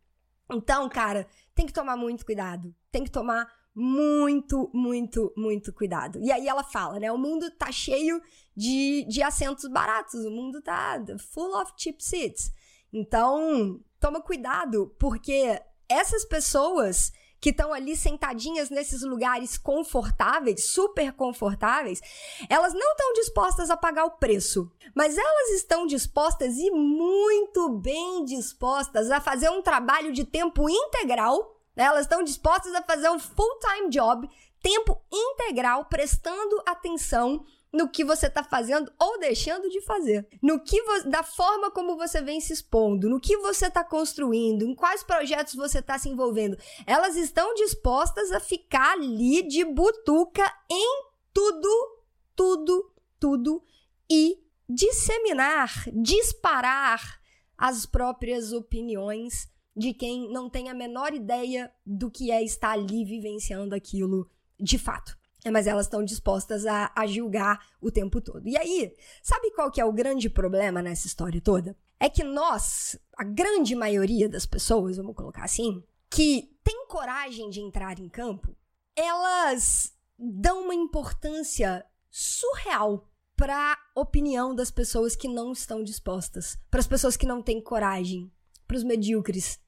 Então, 0.52 0.88
cara, 0.88 1.26
tem 1.54 1.66
que 1.66 1.72
tomar 1.72 1.96
muito 1.96 2.24
cuidado. 2.24 2.74
Tem 2.90 3.04
que 3.04 3.10
tomar 3.10 3.50
muito, 3.74 4.70
muito, 4.74 5.32
muito 5.36 5.72
cuidado. 5.72 6.18
E 6.20 6.30
aí 6.30 6.48
ela 6.48 6.64
fala, 6.64 6.98
né? 6.98 7.10
O 7.10 7.18
mundo 7.18 7.50
tá 7.52 7.70
cheio 7.70 8.20
de, 8.56 9.06
de 9.08 9.22
assentos 9.22 9.68
baratos, 9.70 10.24
o 10.24 10.30
mundo 10.30 10.60
tá 10.60 11.02
full 11.32 11.56
of 11.60 11.72
cheap 11.76 12.02
seats. 12.02 12.52
Então, 12.92 13.80
toma 14.00 14.20
cuidado, 14.20 14.94
porque 14.98 15.60
essas 15.88 16.24
pessoas 16.24 17.12
que 17.40 17.50
estão 17.50 17.72
ali 17.72 17.96
sentadinhas 17.96 18.68
nesses 18.68 19.02
lugares 19.02 19.56
confortáveis, 19.56 20.72
super 20.72 21.12
confortáveis, 21.12 22.00
elas 22.48 22.74
não 22.74 22.92
estão 22.92 23.12
dispostas 23.14 23.70
a 23.70 23.76
pagar 23.76 24.04
o 24.04 24.12
preço, 24.12 24.70
mas 24.94 25.16
elas 25.16 25.50
estão 25.50 25.86
dispostas 25.86 26.58
e 26.58 26.70
muito 26.70 27.70
bem 27.70 28.24
dispostas 28.24 29.10
a 29.10 29.20
fazer 29.20 29.48
um 29.48 29.62
trabalho 29.62 30.12
de 30.12 30.24
tempo 30.24 30.68
integral. 30.68 31.56
Né? 31.74 31.84
Elas 31.84 32.02
estão 32.02 32.22
dispostas 32.22 32.74
a 32.74 32.82
fazer 32.82 33.08
um 33.08 33.18
full-time 33.18 33.88
job, 33.88 34.28
tempo 34.62 35.00
integral, 35.10 35.86
prestando 35.86 36.62
atenção 36.66 37.44
no 37.72 37.88
que 37.88 38.04
você 38.04 38.26
está 38.26 38.42
fazendo 38.42 38.90
ou 38.98 39.18
deixando 39.20 39.68
de 39.68 39.80
fazer, 39.82 40.26
no 40.42 40.58
que 40.62 40.82
da 41.06 41.22
forma 41.22 41.70
como 41.70 41.96
você 41.96 42.20
vem 42.20 42.40
se 42.40 42.52
expondo, 42.52 43.08
no 43.08 43.20
que 43.20 43.36
você 43.36 43.66
está 43.66 43.84
construindo, 43.84 44.64
em 44.64 44.74
quais 44.74 45.02
projetos 45.02 45.54
você 45.54 45.78
está 45.78 45.98
se 45.98 46.08
envolvendo. 46.08 46.56
Elas 46.86 47.16
estão 47.16 47.54
dispostas 47.54 48.32
a 48.32 48.40
ficar 48.40 48.92
ali 48.94 49.46
de 49.46 49.64
butuca 49.64 50.44
em 50.68 51.04
tudo 51.32 52.00
tudo, 52.40 52.90
tudo 53.18 53.62
e 54.10 54.38
disseminar, 54.66 55.70
disparar 55.92 57.20
as 57.54 57.84
próprias 57.84 58.50
opiniões 58.50 59.46
de 59.76 59.92
quem 59.92 60.32
não 60.32 60.48
tem 60.48 60.70
a 60.70 60.74
menor 60.74 61.12
ideia 61.12 61.70
do 61.84 62.10
que 62.10 62.30
é 62.30 62.42
estar 62.42 62.70
ali 62.70 63.04
vivenciando 63.04 63.74
aquilo 63.74 64.26
de 64.58 64.78
fato. 64.78 65.19
Mas 65.50 65.66
elas 65.66 65.86
estão 65.86 66.04
dispostas 66.04 66.66
a, 66.66 66.92
a 66.94 67.06
julgar 67.06 67.58
o 67.80 67.90
tempo 67.90 68.20
todo. 68.20 68.46
E 68.46 68.56
aí, 68.56 68.94
sabe 69.22 69.50
qual 69.52 69.70
que 69.70 69.80
é 69.80 69.84
o 69.84 69.92
grande 69.92 70.28
problema 70.28 70.82
nessa 70.82 71.06
história 71.06 71.40
toda? 71.40 71.76
É 71.98 72.08
que 72.08 72.24
nós, 72.24 72.98
a 73.16 73.24
grande 73.24 73.74
maioria 73.74 74.28
das 74.28 74.44
pessoas, 74.44 74.96
vamos 74.96 75.14
colocar 75.14 75.44
assim, 75.44 75.82
que 76.10 76.50
tem 76.64 76.86
coragem 76.86 77.48
de 77.48 77.60
entrar 77.60 77.98
em 77.98 78.08
campo, 78.08 78.54
elas 78.96 79.94
dão 80.18 80.64
uma 80.64 80.74
importância 80.74 81.84
surreal 82.10 83.08
para 83.36 83.78
opinião 83.94 84.54
das 84.54 84.70
pessoas 84.70 85.16
que 85.16 85.26
não 85.26 85.52
estão 85.52 85.82
dispostas, 85.82 86.58
para 86.70 86.80
as 86.80 86.86
pessoas 86.86 87.16
que 87.16 87.24
não 87.24 87.40
têm 87.40 87.62
coragem, 87.62 88.30
para 88.66 88.76
os 88.76 88.84
medíocres. 88.84 89.58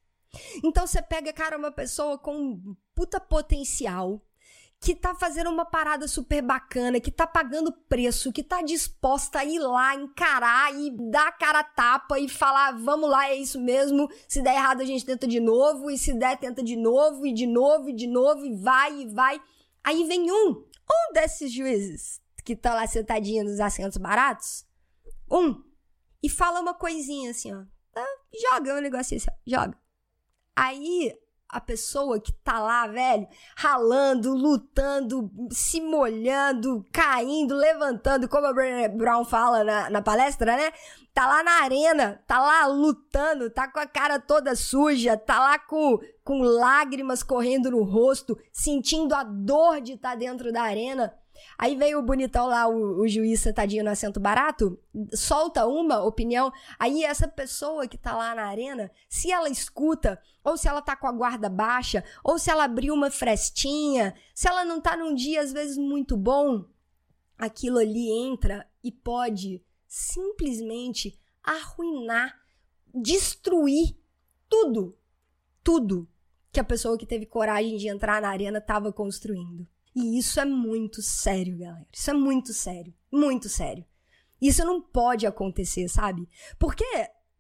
Então 0.63 0.87
você 0.87 1.01
pega, 1.01 1.33
cara, 1.33 1.57
uma 1.57 1.73
pessoa 1.73 2.19
com 2.19 2.77
puta 2.95 3.19
potencial, 3.19 4.23
que 4.83 4.97
tá 4.97 5.15
fazendo 5.15 5.49
uma 5.49 5.65
parada 5.65 6.09
super 6.09 6.43
bacana, 6.43 6.99
que 6.99 7.13
tá 7.13 7.25
pagando 7.25 7.71
preço, 7.71 8.33
que 8.33 8.43
tá 8.43 8.63
disposta 8.63 9.39
a 9.39 9.45
ir 9.45 9.61
lá, 9.61 9.95
encarar 9.95 10.75
e 10.75 10.91
dar 11.09 11.29
a 11.29 11.33
cara 11.33 11.61
a 11.61 11.65
tapa 11.65 12.19
e 12.19 12.29
falar, 12.29 12.73
vamos 12.73 13.09
lá, 13.09 13.29
é 13.29 13.37
isso 13.37 13.61
mesmo. 13.61 14.11
Se 14.27 14.43
der 14.43 14.57
errado, 14.57 14.81
a 14.81 14.85
gente 14.85 15.07
tenta 15.07 15.25
de 15.25 15.39
novo, 15.39 15.89
e 15.89 15.97
se 15.97 16.13
der, 16.13 16.37
tenta 16.37 16.65
de 16.65 16.75
novo, 16.75 17.25
e 17.25 17.33
de 17.33 17.47
novo, 17.47 17.91
e 17.91 17.93
de 17.93 18.09
novo, 18.09 18.45
e 18.45 18.57
vai, 18.57 19.03
e 19.03 19.07
vai. 19.07 19.41
Aí 19.85 20.03
vem 20.03 20.33
um, 20.33 20.49
um 20.51 21.13
desses 21.13 21.53
juízes 21.53 22.21
que 22.45 22.57
tá 22.57 22.75
lá 22.75 22.85
sentadinho 22.85 23.45
nos 23.45 23.61
assentos 23.61 23.99
baratos, 23.99 24.67
um, 25.31 25.63
e 26.21 26.29
fala 26.29 26.61
uma 26.61 26.75
coisinha 26.75 27.31
assim, 27.31 27.55
ó. 27.55 27.63
Tá, 27.93 28.05
joga 28.51 28.75
um 28.75 28.81
negocinho 28.81 29.21
assim, 29.21 29.31
ó, 29.31 29.35
joga. 29.47 29.79
Aí 30.57 31.17
a 31.53 31.61
pessoa 31.61 32.19
que 32.19 32.33
tá 32.33 32.59
lá, 32.59 32.87
velho, 32.87 33.29
ralando, 33.55 34.35
lutando, 34.35 35.31
se 35.51 35.83
molhando, 35.83 36.85
caindo, 36.91 37.55
levantando, 37.55 38.27
como 38.27 38.47
a 38.47 38.55
Brené 38.55 38.89
Brown 38.89 39.23
fala 39.23 39.63
na, 39.63 39.91
na 39.91 40.01
palestra, 40.01 40.57
né? 40.57 40.73
Tá 41.13 41.27
lá 41.27 41.43
na 41.43 41.63
arena, 41.63 42.23
tá 42.27 42.41
lá 42.41 42.67
lutando, 42.67 43.51
tá 43.51 43.69
com 43.69 43.79
a 43.79 43.87
cara 43.87 44.19
toda 44.19 44.57
suja, 44.57 45.15
tá 45.15 45.39
lá 45.41 45.59
com, 45.59 45.99
com 46.25 46.41
lágrimas 46.41 47.23
correndo 47.23 47.71
no 47.71 47.83
rosto, 47.83 48.39
sentindo 48.51 49.15
a 49.15 49.23
dor 49.23 49.83
de 49.83 49.93
estar 49.93 50.13
tá 50.13 50.17
dentro 50.17 50.51
da 50.51 50.63
arena. 50.63 51.13
Aí 51.59 51.77
veio 51.77 51.99
o 51.99 52.03
bonitão 52.03 52.47
lá, 52.47 52.69
o, 52.69 53.01
o 53.01 53.09
juiz 53.09 53.41
sentadinho 53.41 53.85
no 53.85 53.91
assento 53.91 54.19
barato, 54.19 54.79
solta 55.13 55.67
uma 55.67 56.03
opinião. 56.03 56.53
Aí 56.79 57.05
essa 57.05 57.29
pessoa 57.29 57.87
que 57.87 57.99
tá 57.99 58.17
lá 58.17 58.35
na 58.35 58.47
arena, 58.47 58.91
se 59.09 59.31
ela 59.31 59.49
escuta, 59.49 60.21
ou 60.45 60.57
se 60.57 60.69
ela 60.69 60.83
tá 60.83 60.97
com 60.97 61.07
a 61.07 61.13
guarda 61.13 61.49
baixa, 61.49 62.05
ou 62.23 62.39
se 62.39 62.51
ela 62.51 62.65
abriu 62.65 62.95
uma 62.95 63.11
frestinha, 63.11 64.15
se 64.35 64.49
ela 64.49 64.65
não 64.65 64.81
tá 64.81 64.97
num 64.97 65.15
dia 65.15 65.41
às 65.41 65.53
vezes 65.53 65.77
muito 65.77 66.17
bom, 66.17 66.65
aquilo 67.39 67.79
ali 67.79 68.11
entra 68.11 68.67
e 68.83 68.91
pode 68.91 69.63
simplesmente 69.87 71.19
arruinar, 71.43 72.41
destruir 72.95 73.97
tudo, 74.49 74.97
tudo 75.63 76.09
que 76.53 76.61
a 76.61 76.65
pessoa 76.65 76.99
que 76.99 77.07
teve 77.07 77.27
coragem 77.27 77.77
de 77.77 77.89
entrar 77.89 78.21
na 78.21 78.29
arena 78.29 78.59
estava 78.59 78.93
construindo. 78.93 79.67
E 79.95 80.19
isso 80.19 80.41
é 80.41 80.45
muito 80.45 81.03
sério, 81.03 81.59
galera. 81.59 81.87
Isso 81.93 82.11
é 82.11 82.15
muito 82.15 82.53
sério. 82.53 82.95
Muito 83.11 83.49
sério. 83.49 83.85
Isso 84.41 84.65
não 84.65 84.81
pode 84.81 85.27
acontecer, 85.27 85.89
sabe? 85.89 86.29
Porque, 86.59 86.85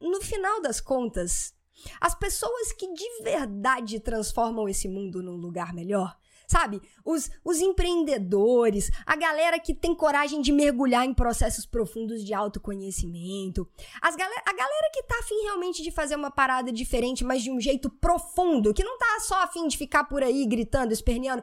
no 0.00 0.20
final 0.20 0.60
das 0.62 0.80
contas, 0.80 1.54
as 2.00 2.14
pessoas 2.14 2.72
que 2.72 2.92
de 2.92 3.22
verdade 3.22 3.98
transformam 4.00 4.68
esse 4.68 4.88
mundo 4.88 5.22
num 5.22 5.36
lugar 5.36 5.72
melhor, 5.72 6.16
sabe? 6.46 6.80
Os, 7.04 7.30
os 7.44 7.60
empreendedores, 7.60 8.90
a 9.06 9.16
galera 9.16 9.58
que 9.58 9.74
tem 9.74 9.94
coragem 9.94 10.40
de 10.40 10.52
mergulhar 10.52 11.04
em 11.04 11.14
processos 11.14 11.66
profundos 11.66 12.24
de 12.24 12.34
autoconhecimento, 12.34 13.68
as 14.00 14.14
galera, 14.14 14.42
a 14.46 14.52
galera 14.52 14.90
que 14.92 15.02
tá 15.02 15.18
afim 15.18 15.42
realmente 15.42 15.82
de 15.82 15.90
fazer 15.90 16.14
uma 16.14 16.30
parada 16.30 16.70
diferente, 16.70 17.24
mas 17.24 17.42
de 17.42 17.50
um 17.50 17.60
jeito 17.60 17.90
profundo, 17.90 18.74
que 18.74 18.84
não 18.84 18.98
tá 18.98 19.18
só 19.20 19.42
afim 19.42 19.66
de 19.66 19.76
ficar 19.76 20.04
por 20.04 20.22
aí 20.22 20.46
gritando, 20.46 20.92
esperneando. 20.92 21.42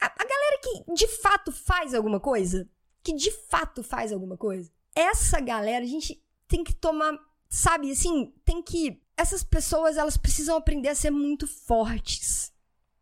A, 0.00 0.06
a 0.06 0.24
galera 0.24 0.60
que 0.62 0.94
de 0.94 1.08
fato 1.08 1.52
faz 1.52 1.94
alguma 1.94 2.20
coisa, 2.20 2.68
que 3.02 3.12
de 3.12 3.30
fato 3.30 3.82
faz 3.82 4.12
alguma 4.12 4.36
coisa, 4.36 4.70
essa 4.94 5.40
galera 5.40 5.84
a 5.84 5.88
gente 5.88 6.22
tem 6.48 6.64
que 6.64 6.74
tomar, 6.74 7.18
sabe, 7.48 7.90
assim, 7.90 8.32
tem 8.44 8.62
que. 8.62 9.00
Essas 9.16 9.42
pessoas, 9.42 9.96
elas 9.96 10.16
precisam 10.16 10.56
aprender 10.56 10.88
a 10.88 10.94
ser 10.94 11.10
muito 11.10 11.46
fortes. 11.46 12.52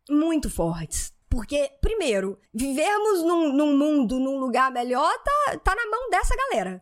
Muito 0.09 0.49
fortes. 0.49 1.13
Porque, 1.29 1.69
primeiro, 1.81 2.39
vivermos 2.53 3.21
num, 3.23 3.51
num 3.51 3.77
mundo, 3.77 4.19
num 4.19 4.37
lugar 4.37 4.71
melhor, 4.71 5.11
tá, 5.23 5.57
tá 5.57 5.75
na 5.75 5.85
mão 5.89 6.09
dessa 6.09 6.33
galera. 6.35 6.81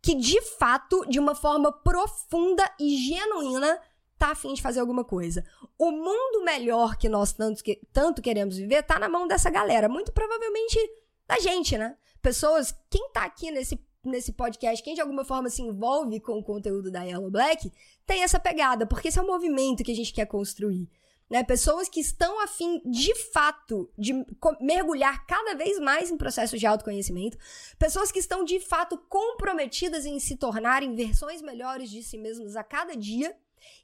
Que, 0.00 0.14
de 0.14 0.40
fato, 0.40 1.04
de 1.06 1.18
uma 1.18 1.34
forma 1.34 1.70
profunda 1.70 2.64
e 2.80 2.96
genuína, 2.96 3.78
tá 4.20 4.32
afim 4.32 4.52
de 4.52 4.60
fazer 4.60 4.80
alguma 4.80 5.02
coisa. 5.02 5.42
O 5.78 5.90
mundo 5.90 6.44
melhor 6.44 6.96
que 6.96 7.08
nós 7.08 7.32
tanto, 7.32 7.64
que, 7.64 7.80
tanto 7.90 8.20
queremos 8.20 8.58
viver 8.58 8.82
tá 8.82 8.98
na 8.98 9.08
mão 9.08 9.26
dessa 9.26 9.48
galera. 9.48 9.88
Muito 9.88 10.12
provavelmente 10.12 10.78
da 11.26 11.38
gente, 11.40 11.78
né? 11.78 11.96
Pessoas, 12.20 12.74
quem 12.90 13.10
tá 13.12 13.24
aqui 13.24 13.50
nesse, 13.50 13.82
nesse 14.04 14.32
podcast, 14.32 14.84
quem 14.84 14.94
de 14.94 15.00
alguma 15.00 15.24
forma 15.24 15.48
se 15.48 15.62
envolve 15.62 16.20
com 16.20 16.38
o 16.38 16.44
conteúdo 16.44 16.90
da 16.90 17.02
Yellow 17.02 17.30
Black, 17.30 17.72
tem 18.04 18.22
essa 18.22 18.38
pegada, 18.38 18.86
porque 18.86 19.08
esse 19.08 19.18
é 19.18 19.22
o 19.22 19.26
movimento 19.26 19.82
que 19.82 19.90
a 19.92 19.96
gente 19.96 20.12
quer 20.12 20.26
construir. 20.26 20.86
Né? 21.30 21.42
Pessoas 21.42 21.88
que 21.88 22.00
estão 22.00 22.42
afim, 22.42 22.82
de 22.84 23.14
fato, 23.32 23.90
de 23.96 24.12
mergulhar 24.60 25.24
cada 25.26 25.54
vez 25.54 25.78
mais 25.78 26.10
em 26.10 26.16
processos 26.18 26.60
de 26.60 26.66
autoconhecimento. 26.66 27.38
Pessoas 27.78 28.12
que 28.12 28.18
estão, 28.18 28.44
de 28.44 28.60
fato, 28.60 28.98
comprometidas 29.08 30.04
em 30.04 30.18
se 30.18 30.36
tornarem 30.36 30.94
versões 30.94 31.40
melhores 31.40 31.88
de 31.88 32.02
si 32.02 32.18
mesmos 32.18 32.54
a 32.54 32.62
cada 32.62 32.94
dia 32.94 33.34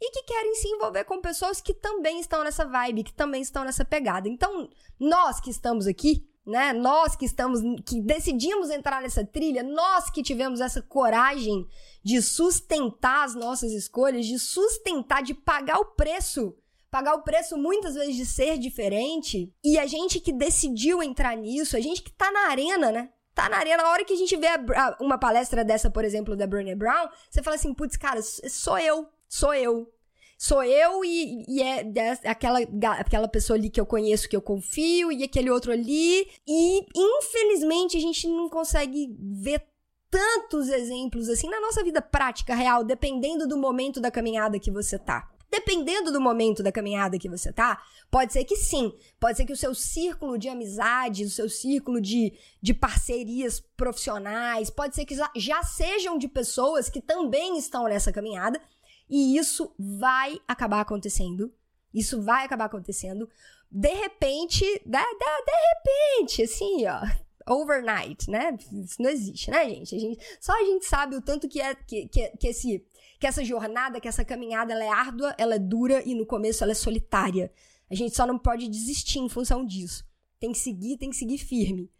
e 0.00 0.10
que 0.10 0.22
querem 0.22 0.54
se 0.54 0.68
envolver 0.68 1.04
com 1.04 1.20
pessoas 1.20 1.60
que 1.60 1.74
também 1.74 2.20
estão 2.20 2.44
nessa 2.44 2.64
vibe, 2.64 3.04
que 3.04 3.12
também 3.12 3.42
estão 3.42 3.64
nessa 3.64 3.84
pegada. 3.84 4.28
Então, 4.28 4.68
nós 4.98 5.40
que 5.40 5.50
estamos 5.50 5.86
aqui, 5.86 6.26
né? 6.46 6.72
Nós 6.72 7.16
que 7.16 7.24
estamos, 7.24 7.60
que 7.84 8.00
decidimos 8.00 8.70
entrar 8.70 9.02
nessa 9.02 9.24
trilha, 9.24 9.62
nós 9.62 10.08
que 10.08 10.22
tivemos 10.22 10.60
essa 10.60 10.80
coragem 10.80 11.66
de 12.04 12.22
sustentar 12.22 13.24
as 13.24 13.34
nossas 13.34 13.72
escolhas, 13.72 14.24
de 14.24 14.38
sustentar, 14.38 15.22
de 15.22 15.34
pagar 15.34 15.78
o 15.78 15.86
preço, 15.86 16.54
pagar 16.88 17.14
o 17.14 17.22
preço 17.22 17.58
muitas 17.58 17.94
vezes 17.94 18.14
de 18.14 18.24
ser 18.24 18.58
diferente, 18.58 19.52
e 19.64 19.76
a 19.76 19.86
gente 19.86 20.20
que 20.20 20.32
decidiu 20.32 21.02
entrar 21.02 21.36
nisso, 21.36 21.76
a 21.76 21.80
gente 21.80 22.00
que 22.00 22.12
tá 22.12 22.30
na 22.30 22.48
arena, 22.48 22.92
né? 22.92 23.10
Tá 23.34 23.50
na 23.50 23.58
arena, 23.58 23.82
a 23.82 23.90
hora 23.90 24.04
que 24.04 24.14
a 24.14 24.16
gente 24.16 24.34
vê 24.36 24.46
a, 24.46 24.54
a, 24.54 24.96
uma 24.98 25.18
palestra 25.18 25.62
dessa, 25.62 25.90
por 25.90 26.04
exemplo, 26.04 26.34
da 26.34 26.46
Brené 26.46 26.74
Brown, 26.74 27.08
você 27.28 27.42
fala 27.42 27.56
assim, 27.56 27.74
putz, 27.74 27.96
cara, 27.96 28.22
sou 28.22 28.78
eu, 28.78 29.06
sou 29.28 29.54
eu. 29.54 29.92
Sou 30.38 30.62
eu 30.62 31.02
e, 31.02 31.44
e 31.48 31.62
é, 31.62 31.82
aquela, 32.26 32.58
aquela 32.98 33.26
pessoa 33.26 33.56
ali 33.56 33.70
que 33.70 33.80
eu 33.80 33.86
conheço, 33.86 34.28
que 34.28 34.36
eu 34.36 34.42
confio, 34.42 35.10
e 35.10 35.24
aquele 35.24 35.50
outro 35.50 35.72
ali. 35.72 36.28
E, 36.46 36.86
infelizmente, 36.94 37.96
a 37.96 38.00
gente 38.00 38.28
não 38.28 38.48
consegue 38.50 39.16
ver 39.18 39.62
tantos 40.10 40.68
exemplos 40.68 41.28
assim 41.28 41.48
na 41.48 41.60
nossa 41.60 41.82
vida 41.82 42.02
prática, 42.02 42.54
real, 42.54 42.84
dependendo 42.84 43.46
do 43.46 43.56
momento 43.56 44.00
da 44.00 44.10
caminhada 44.10 44.58
que 44.58 44.70
você 44.70 44.98
tá. 44.98 45.30
Dependendo 45.50 46.12
do 46.12 46.20
momento 46.20 46.62
da 46.62 46.72
caminhada 46.72 47.18
que 47.18 47.28
você 47.28 47.52
tá, 47.52 47.80
pode 48.10 48.32
ser 48.32 48.44
que 48.44 48.56
sim. 48.56 48.92
Pode 49.18 49.38
ser 49.38 49.46
que 49.46 49.52
o 49.52 49.56
seu 49.56 49.74
círculo 49.74 50.36
de 50.36 50.48
amizades, 50.48 51.32
o 51.32 51.34
seu 51.34 51.48
círculo 51.48 52.00
de, 52.00 52.34
de 52.60 52.74
parcerias 52.74 53.60
profissionais, 53.76 54.70
pode 54.70 54.94
ser 54.94 55.04
que 55.04 55.16
já 55.36 55.62
sejam 55.62 56.18
de 56.18 56.28
pessoas 56.28 56.90
que 56.90 57.00
também 57.00 57.56
estão 57.56 57.84
nessa 57.84 58.12
caminhada 58.12 58.60
e 59.08 59.36
isso 59.36 59.72
vai 59.78 60.38
acabar 60.46 60.80
acontecendo. 60.80 61.52
Isso 61.94 62.20
vai 62.22 62.44
acabar 62.44 62.66
acontecendo. 62.66 63.28
De 63.70 63.92
repente, 63.94 64.64
de, 64.64 64.80
de, 64.84 65.42
de 65.44 65.52
repente, 65.74 66.42
assim, 66.42 66.86
ó, 66.86 67.02
overnight, 67.48 68.30
né? 68.30 68.56
Isso 68.72 69.00
não 69.00 69.10
existe, 69.10 69.50
né, 69.50 69.68
gente? 69.68 69.94
A 69.94 69.98
gente? 69.98 70.24
Só 70.40 70.52
a 70.52 70.64
gente 70.64 70.84
sabe 70.84 71.16
o 71.16 71.22
tanto 71.22 71.48
que 71.48 71.60
é 71.60 71.74
que, 71.74 72.08
que, 72.08 72.28
que, 72.36 72.48
esse, 72.48 72.84
que 73.20 73.26
essa 73.26 73.44
jornada, 73.44 74.00
que 74.00 74.08
essa 74.08 74.24
caminhada, 74.24 74.72
ela 74.72 74.84
é 74.84 74.88
árdua, 74.88 75.34
ela 75.38 75.54
é 75.54 75.58
dura 75.58 76.02
e 76.04 76.14
no 76.14 76.26
começo 76.26 76.62
ela 76.62 76.72
é 76.72 76.74
solitária. 76.74 77.52
A 77.88 77.94
gente 77.94 78.16
só 78.16 78.26
não 78.26 78.38
pode 78.38 78.68
desistir 78.68 79.20
em 79.20 79.28
função 79.28 79.64
disso. 79.64 80.04
Tem 80.40 80.52
que 80.52 80.58
seguir, 80.58 80.98
tem 80.98 81.10
que 81.10 81.16
seguir 81.16 81.38
firme. 81.38 81.90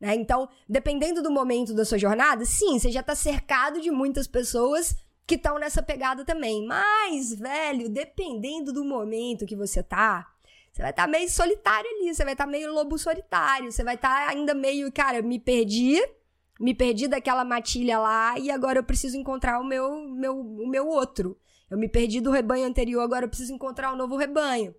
Né? 0.00 0.14
Então, 0.16 0.48
dependendo 0.68 1.22
do 1.22 1.30
momento 1.30 1.72
da 1.72 1.84
sua 1.84 1.98
jornada, 1.98 2.44
sim, 2.44 2.78
você 2.78 2.90
já 2.90 3.00
está 3.00 3.14
cercado 3.14 3.80
de 3.80 3.90
muitas 3.90 4.26
pessoas 4.26 4.94
que 5.26 5.34
estão 5.34 5.58
nessa 5.58 5.82
pegada 5.82 6.24
também. 6.24 6.64
Mas, 6.66 7.34
velho, 7.34 7.88
dependendo 7.88 8.72
do 8.72 8.84
momento 8.84 9.46
que 9.46 9.56
você 9.56 9.82
tá, 9.82 10.26
você 10.72 10.82
vai 10.82 10.90
estar 10.90 11.04
tá 11.04 11.08
meio 11.08 11.28
solitário 11.28 11.90
ali, 11.90 12.14
você 12.14 12.24
vai 12.24 12.34
estar 12.34 12.44
tá 12.44 12.50
meio 12.50 12.72
lobo 12.72 12.98
solitário, 12.98 13.72
você 13.72 13.82
vai 13.82 13.94
estar 13.94 14.26
tá 14.26 14.30
ainda 14.30 14.54
meio, 14.54 14.92
cara, 14.92 15.22
me 15.22 15.38
perdi, 15.38 16.00
Me 16.58 16.74
perdi 16.74 17.06
daquela 17.06 17.44
matilha 17.44 17.98
lá 17.98 18.38
e 18.38 18.50
agora 18.50 18.78
eu 18.78 18.84
preciso 18.84 19.16
encontrar 19.16 19.60
o 19.60 19.64
meu, 19.64 20.08
meu, 20.08 20.38
o 20.38 20.66
meu 20.66 20.88
outro. 20.88 21.36
Eu 21.70 21.76
me 21.76 21.88
perdi 21.88 22.20
do 22.20 22.30
rebanho 22.30 22.66
anterior, 22.66 23.02
agora 23.02 23.26
eu 23.26 23.28
preciso 23.28 23.52
encontrar 23.52 23.92
um 23.92 23.96
novo 23.96 24.16
rebanho. 24.16 24.74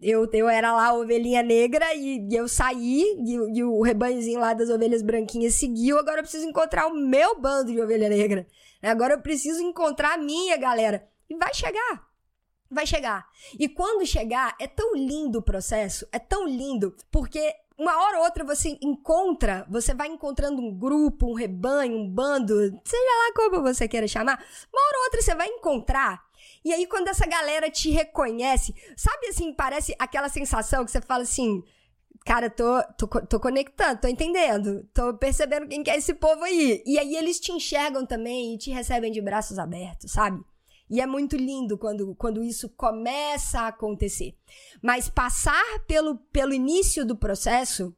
Eu, 0.00 0.28
eu 0.32 0.48
era 0.48 0.72
lá 0.72 0.88
a 0.88 0.94
ovelhinha 0.94 1.42
negra 1.42 1.94
e, 1.94 2.26
e 2.30 2.34
eu 2.34 2.46
saí, 2.48 3.02
e, 3.18 3.58
e, 3.58 3.64
o 3.64 3.82
rebanhozinho 3.82 4.40
lá 4.40 4.52
das 4.52 4.68
ovelhas 4.68 5.02
branquinhas 5.02 5.54
seguiu. 5.54 5.98
Agora 5.98 6.18
eu 6.18 6.22
preciso 6.22 6.46
encontrar 6.46 6.86
o 6.86 6.94
meu 6.94 7.40
bando 7.40 7.72
de 7.72 7.80
ovelha 7.80 8.08
negra. 8.08 8.46
Agora 8.90 9.14
eu 9.14 9.20
preciso 9.20 9.62
encontrar 9.62 10.14
a 10.14 10.18
minha 10.18 10.56
galera. 10.56 11.08
E 11.28 11.36
vai 11.36 11.52
chegar. 11.54 12.08
Vai 12.70 12.86
chegar. 12.86 13.26
E 13.58 13.68
quando 13.68 14.06
chegar, 14.06 14.56
é 14.60 14.66
tão 14.66 14.94
lindo 14.94 15.38
o 15.38 15.42
processo, 15.42 16.06
é 16.10 16.18
tão 16.18 16.46
lindo, 16.46 16.96
porque 17.10 17.54
uma 17.78 17.96
hora 18.02 18.18
ou 18.18 18.24
outra 18.24 18.44
você 18.44 18.78
encontra, 18.80 19.66
você 19.68 19.92
vai 19.94 20.08
encontrando 20.08 20.60
um 20.60 20.76
grupo, 20.76 21.30
um 21.30 21.34
rebanho, 21.34 21.96
um 21.96 22.08
bando, 22.08 22.54
seja 22.84 23.02
lá 23.02 23.32
como 23.34 23.62
você 23.62 23.86
queira 23.88 24.08
chamar, 24.08 24.44
uma 24.72 24.82
hora 24.82 24.98
ou 24.98 25.04
outra 25.04 25.22
você 25.22 25.34
vai 25.34 25.48
encontrar. 25.48 26.22
E 26.64 26.72
aí, 26.72 26.86
quando 26.86 27.08
essa 27.08 27.26
galera 27.26 27.70
te 27.70 27.90
reconhece, 27.90 28.74
sabe 28.96 29.26
assim, 29.28 29.52
parece 29.52 29.94
aquela 29.98 30.28
sensação 30.28 30.84
que 30.84 30.90
você 30.90 31.00
fala 31.00 31.22
assim. 31.22 31.62
Cara, 32.24 32.48
tô, 32.48 32.82
tô, 32.96 33.06
tô 33.26 33.38
conectando, 33.38 34.00
tô 34.00 34.08
entendendo, 34.08 34.82
tô 34.94 35.12
percebendo 35.14 35.68
quem 35.68 35.82
que 35.82 35.90
é 35.90 35.96
esse 35.98 36.14
povo 36.14 36.42
aí. 36.42 36.82
E 36.86 36.98
aí 36.98 37.14
eles 37.16 37.38
te 37.38 37.52
enxergam 37.52 38.06
também 38.06 38.54
e 38.54 38.58
te 38.58 38.70
recebem 38.70 39.12
de 39.12 39.20
braços 39.20 39.58
abertos, 39.58 40.12
sabe? 40.12 40.42
E 40.88 41.00
é 41.02 41.06
muito 41.06 41.36
lindo 41.36 41.76
quando, 41.76 42.14
quando 42.14 42.42
isso 42.42 42.70
começa 42.70 43.60
a 43.60 43.68
acontecer. 43.68 44.34
Mas 44.82 45.08
passar 45.08 45.62
pelo, 45.86 46.16
pelo 46.32 46.54
início 46.54 47.04
do 47.04 47.16
processo, 47.16 47.94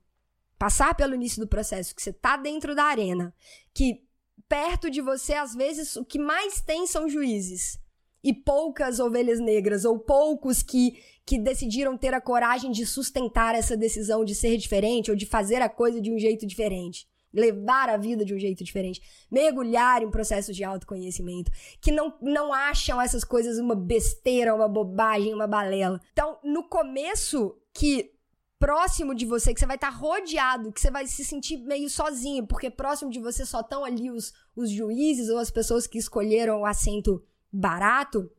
passar 0.59 0.95
pelo 0.97 1.15
início 1.15 1.41
do 1.41 1.49
processo, 1.49 1.95
que 1.95 2.03
você 2.03 2.13
tá 2.13 2.37
dentro 2.37 2.75
da 2.75 2.85
arena, 2.85 3.33
que 3.73 4.05
perto 4.49 4.91
de 4.91 5.01
você, 5.01 5.35
às 5.35 5.55
vezes, 5.55 5.95
o 5.95 6.05
que 6.05 6.19
mais 6.19 6.61
tem 6.61 6.87
são 6.87 7.09
juízes. 7.09 7.79
E 8.27 8.35
poucas 8.35 8.99
ovelhas 8.99 9.39
negras, 9.39 9.85
ou 9.85 10.01
poucos 10.01 10.63
que, 10.63 10.99
que 11.25 11.39
decidiram 11.39 11.97
ter 11.97 12.13
a 12.13 12.21
coragem 12.21 12.73
de 12.73 12.85
sustentar 12.85 13.55
essa 13.55 13.77
decisão 13.77 14.25
de 14.25 14.35
ser 14.35 14.57
diferente 14.57 15.11
ou 15.11 15.17
de 15.17 15.25
fazer 15.25 15.63
a 15.63 15.69
coisa 15.69 16.01
de 16.01 16.13
um 16.13 16.19
jeito 16.19 16.45
diferente 16.45 17.07
levar 17.37 17.91
a 17.91 17.99
vida 17.99 18.25
de 18.25 18.35
um 18.35 18.39
jeito 18.39 18.65
diferente, 18.65 19.03
mergulhar 19.31 20.03
em 20.03 20.11
processos 20.11 20.57
de 20.57 20.65
autoconhecimento, 20.65 21.51
que 21.83 21.93
não, 21.93 22.17
não 22.23 22.53
acham 22.53 23.01
essas 23.01 23.25
coisas 23.25 23.59
uma 23.59 23.75
besteira, 23.75 24.55
uma 24.55 24.67
bobagem, 24.67 25.35
uma 25.35 25.47
balela. 25.47 26.01
Então, 26.13 26.39
no 26.43 26.67
começo, 26.67 27.55
que 27.75 28.11
próximo 28.59 29.15
de 29.15 29.27
você, 29.27 29.53
que 29.53 29.61
você 29.61 29.67
vai 29.67 29.77
estar 29.77 29.91
tá 29.91 29.97
rodeado, 29.97 30.73
que 30.73 30.81
você 30.81 30.91
vai 30.91 31.07
se 31.07 31.25
sentir 31.25 31.59
meio 31.59 31.91
sozinho, 31.91 32.47
porque 32.47 32.71
próximo 32.71 33.11
de 33.11 33.21
você 33.21 33.45
só 33.45 33.61
estão 33.61 33.85
ali 33.85 34.11
os, 34.11 34.33
os 34.55 34.71
juízes 34.71 35.29
ou 35.29 35.39
as 35.39 35.51
pessoas 35.51 35.87
que 35.87 35.99
escolheram 35.99 36.63
o 36.63 36.67
assento 36.67 37.23
barato. 37.53 38.31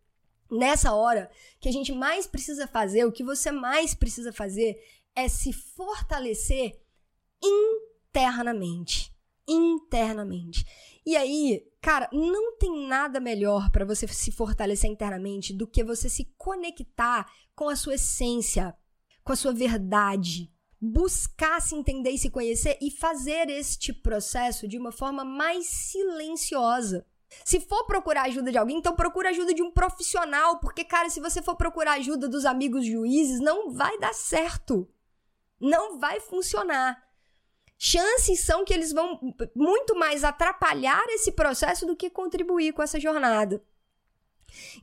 Nessa 0.50 0.94
hora, 0.94 1.30
que 1.60 1.68
a 1.68 1.72
gente 1.72 1.92
mais 1.92 2.26
precisa 2.26 2.68
fazer, 2.68 3.06
o 3.06 3.12
que 3.12 3.24
você 3.24 3.52
mais 3.52 3.94
precisa 3.94 4.32
fazer 4.32 4.82
é 5.16 5.28
se 5.28 5.52
fortalecer 5.52 6.80
internamente. 7.44 9.14
Internamente. 9.48 10.66
E 11.06 11.16
aí, 11.16 11.66
cara, 11.82 12.10
não 12.12 12.58
tem 12.58 12.86
nada 12.88 13.20
melhor 13.20 13.70
para 13.72 13.86
você 13.86 14.08
se 14.08 14.32
fortalecer 14.32 14.90
internamente 14.90 15.54
do 15.54 15.66
que 15.66 15.84
você 15.84 16.10
se 16.10 16.26
conectar 16.38 17.32
com 17.56 17.70
a 17.70 17.76
sua 17.76 17.96
essência, 17.96 18.76
com 19.24 19.32
a 19.32 19.36
sua 19.36 19.54
verdade. 19.54 20.52
Buscar 20.80 21.62
se 21.62 21.76
entender 21.76 22.12
e 22.12 22.18
se 22.18 22.30
conhecer 22.30 22.78
e 22.82 22.92
fazer 22.92 23.50
este 23.50 23.92
processo 23.92 24.68
de 24.68 24.78
uma 24.78 24.92
forma 24.92 25.26
mais 25.26 25.68
silenciosa. 25.68 27.06
Se 27.44 27.60
for 27.60 27.86
procurar 27.86 28.24
ajuda 28.24 28.52
de 28.52 28.58
alguém, 28.58 28.78
então 28.78 28.96
procura 28.96 29.30
ajuda 29.30 29.54
de 29.54 29.62
um 29.62 29.72
profissional, 29.72 30.60
porque, 30.60 30.84
cara, 30.84 31.10
se 31.10 31.20
você 31.20 31.42
for 31.42 31.56
procurar 31.56 31.94
ajuda 31.94 32.28
dos 32.28 32.46
amigos 32.46 32.86
juízes, 32.86 33.40
não 33.40 33.72
vai 33.72 33.98
dar 34.00 34.14
certo. 34.14 34.88
Não 35.60 36.00
vai 36.00 36.20
funcionar 36.20 37.08
chances 37.78 38.40
são 38.42 38.66
que 38.66 38.74
eles 38.74 38.92
vão 38.92 39.20
muito 39.56 39.96
mais 39.96 40.24
atrapalhar 40.24 41.06
esse 41.10 41.32
processo 41.32 41.86
do 41.86 41.96
que 41.96 42.10
contribuir 42.10 42.74
com 42.74 42.82
essa 42.82 43.00
jornada. 43.00 43.64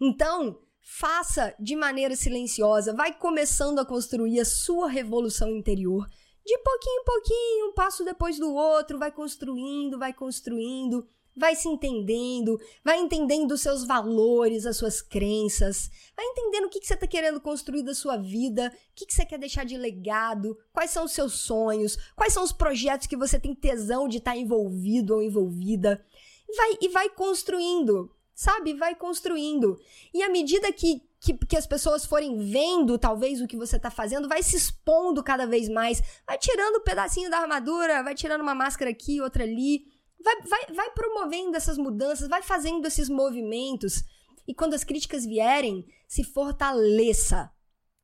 Então, 0.00 0.60
faça 0.80 1.54
de 1.58 1.74
maneira 1.74 2.14
silenciosa, 2.14 2.94
vai 2.94 3.12
começando 3.12 3.80
a 3.80 3.86
construir 3.86 4.38
a 4.38 4.44
sua 4.44 4.88
revolução 4.88 5.50
interior. 5.50 6.08
De 6.46 6.58
pouquinho 6.58 7.00
em 7.00 7.04
pouquinho, 7.04 7.66
um 7.68 7.72
passo 7.72 8.04
depois 8.04 8.38
do 8.38 8.54
outro, 8.54 8.98
vai 8.98 9.10
construindo, 9.10 9.98
vai 9.98 10.12
construindo 10.12 11.08
vai 11.36 11.56
se 11.56 11.68
entendendo, 11.68 12.60
vai 12.84 12.98
entendendo 12.98 13.52
os 13.52 13.60
seus 13.60 13.84
valores, 13.84 14.66
as 14.66 14.76
suas 14.76 15.02
crenças, 15.02 15.90
vai 16.16 16.24
entendendo 16.24 16.66
o 16.66 16.68
que, 16.68 16.80
que 16.80 16.86
você 16.86 16.94
está 16.94 17.06
querendo 17.06 17.40
construir 17.40 17.82
da 17.82 17.94
sua 17.94 18.16
vida, 18.16 18.72
o 18.92 18.94
que, 18.94 19.06
que 19.06 19.14
você 19.14 19.24
quer 19.24 19.38
deixar 19.38 19.64
de 19.64 19.76
legado, 19.76 20.56
quais 20.72 20.90
são 20.90 21.04
os 21.04 21.12
seus 21.12 21.40
sonhos, 21.40 21.98
quais 22.14 22.32
são 22.32 22.44
os 22.44 22.52
projetos 22.52 23.06
que 23.06 23.16
você 23.16 23.38
tem 23.38 23.54
tesão 23.54 24.06
de 24.06 24.18
estar 24.18 24.32
tá 24.32 24.36
envolvido 24.36 25.14
ou 25.14 25.22
envolvida. 25.22 26.04
E 26.48 26.56
vai, 26.56 26.78
e 26.80 26.88
vai 26.88 27.08
construindo, 27.08 28.14
sabe? 28.34 28.74
Vai 28.74 28.94
construindo. 28.94 29.78
E 30.12 30.22
à 30.22 30.28
medida 30.28 30.72
que, 30.72 31.02
que, 31.18 31.34
que, 31.34 31.56
as 31.56 31.66
pessoas 31.66 32.04
forem 32.04 32.38
vendo, 32.38 32.96
talvez, 32.98 33.40
o 33.40 33.46
que 33.48 33.56
você 33.56 33.76
está 33.76 33.90
fazendo, 33.90 34.28
vai 34.28 34.42
se 34.42 34.56
expondo 34.56 35.22
cada 35.22 35.46
vez 35.46 35.68
mais, 35.68 36.00
vai 36.26 36.38
tirando 36.38 36.76
um 36.76 36.84
pedacinho 36.84 37.30
da 37.30 37.38
armadura, 37.38 38.04
vai 38.04 38.14
tirando 38.14 38.42
uma 38.42 38.54
máscara 38.54 38.90
aqui, 38.90 39.20
outra 39.20 39.42
ali 39.42 39.93
vai, 40.24 40.40
vai, 40.42 40.66
vai 40.74 40.90
promovendo 40.90 41.56
essas 41.56 41.76
mudanças, 41.76 42.28
vai 42.28 42.42
fazendo 42.42 42.86
esses 42.86 43.08
movimentos. 43.08 44.02
E 44.48 44.54
quando 44.54 44.74
as 44.74 44.82
críticas 44.82 45.24
vierem, 45.24 45.86
se 46.08 46.24
fortaleça. 46.24 47.50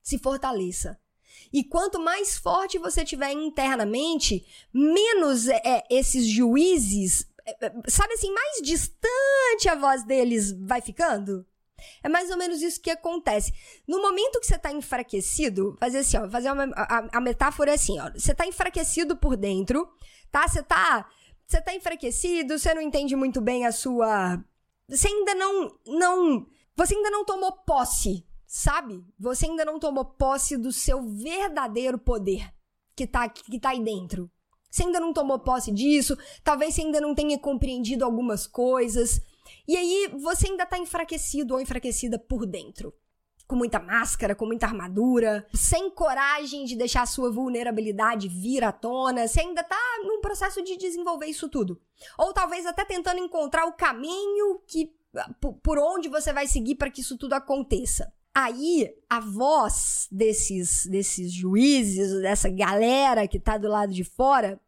Se 0.02 0.18
fortaleça. 0.18 0.98
E 1.52 1.64
quanto 1.64 1.98
mais 1.98 2.36
forte 2.36 2.78
você 2.78 3.04
tiver 3.04 3.32
internamente, 3.32 4.46
menos 4.72 5.48
é, 5.48 5.60
é 5.64 5.84
esses 5.90 6.26
juízes, 6.26 7.26
é, 7.44 7.66
é, 7.66 7.72
sabe 7.88 8.14
assim, 8.14 8.32
mais 8.32 8.60
distante 8.62 9.68
a 9.68 9.74
voz 9.74 10.04
deles 10.04 10.52
vai 10.52 10.80
ficando. 10.80 11.46
É 12.02 12.08
mais 12.10 12.30
ou 12.30 12.36
menos 12.36 12.60
isso 12.60 12.80
que 12.80 12.90
acontece. 12.90 13.52
No 13.88 14.02
momento 14.02 14.38
que 14.38 14.46
você 14.46 14.56
está 14.56 14.70
enfraquecido, 14.70 15.76
fazer 15.80 15.98
assim, 15.98 16.18
ó, 16.18 16.28
fazer 16.28 16.52
uma, 16.52 16.64
a, 16.74 17.18
a 17.18 17.20
metáfora 17.20 17.70
é 17.70 17.74
assim, 17.74 17.98
ó, 17.98 18.10
você 18.12 18.32
está 18.32 18.46
enfraquecido 18.46 19.16
por 19.16 19.36
dentro, 19.36 19.88
tá? 20.30 20.46
Você 20.46 20.60
está 20.60 21.08
você 21.50 21.60
tá 21.60 21.74
enfraquecido, 21.74 22.56
você 22.58 22.72
não 22.72 22.80
entende 22.80 23.16
muito 23.16 23.40
bem 23.40 23.66
a 23.66 23.72
sua. 23.72 24.42
Você 24.88 25.08
ainda 25.08 25.34
não. 25.34 25.76
não 25.86 26.46
você 26.76 26.94
ainda 26.94 27.10
não 27.10 27.24
tomou 27.24 27.52
posse, 27.52 28.24
sabe? 28.46 29.04
Você 29.18 29.46
ainda 29.46 29.64
não 29.64 29.78
tomou 29.78 30.04
posse 30.04 30.56
do 30.56 30.72
seu 30.72 31.02
verdadeiro 31.02 31.98
poder 31.98 32.50
que 32.96 33.06
tá, 33.06 33.28
que 33.28 33.58
tá 33.58 33.70
aí 33.70 33.82
dentro. 33.82 34.30
Você 34.70 34.84
ainda 34.84 35.00
não 35.00 35.12
tomou 35.12 35.40
posse 35.40 35.72
disso, 35.72 36.16
talvez 36.44 36.74
você 36.74 36.82
ainda 36.82 37.00
não 37.00 37.14
tenha 37.14 37.36
compreendido 37.38 38.04
algumas 38.04 38.46
coisas. 38.46 39.20
E 39.66 39.76
aí 39.76 40.08
você 40.22 40.48
ainda 40.48 40.64
tá 40.64 40.78
enfraquecido 40.78 41.54
ou 41.54 41.60
enfraquecida 41.60 42.18
por 42.18 42.46
dentro 42.46 42.94
com 43.50 43.56
muita 43.56 43.80
máscara, 43.80 44.32
com 44.32 44.46
muita 44.46 44.66
armadura, 44.66 45.44
sem 45.52 45.90
coragem 45.90 46.64
de 46.64 46.76
deixar 46.76 47.02
a 47.02 47.06
sua 47.06 47.32
vulnerabilidade 47.32 48.28
vir 48.28 48.62
à 48.62 48.70
tona, 48.70 49.26
você 49.26 49.40
ainda 49.40 49.64
tá 49.64 49.76
num 50.04 50.20
processo 50.20 50.62
de 50.62 50.76
desenvolver 50.76 51.26
isso 51.26 51.48
tudo. 51.48 51.80
Ou 52.16 52.32
talvez 52.32 52.64
até 52.64 52.84
tentando 52.84 53.18
encontrar 53.18 53.66
o 53.66 53.72
caminho 53.72 54.60
que 54.68 54.94
por 55.64 55.80
onde 55.80 56.08
você 56.08 56.32
vai 56.32 56.46
seguir 56.46 56.76
para 56.76 56.92
que 56.92 57.00
isso 57.00 57.18
tudo 57.18 57.32
aconteça. 57.32 58.12
Aí, 58.32 58.88
a 59.08 59.18
voz 59.18 60.06
desses, 60.12 60.86
desses 60.86 61.32
juízes, 61.32 62.22
dessa 62.22 62.48
galera 62.48 63.26
que 63.26 63.40
tá 63.40 63.58
do 63.58 63.66
lado 63.66 63.92
de 63.92 64.04
fora, 64.04 64.60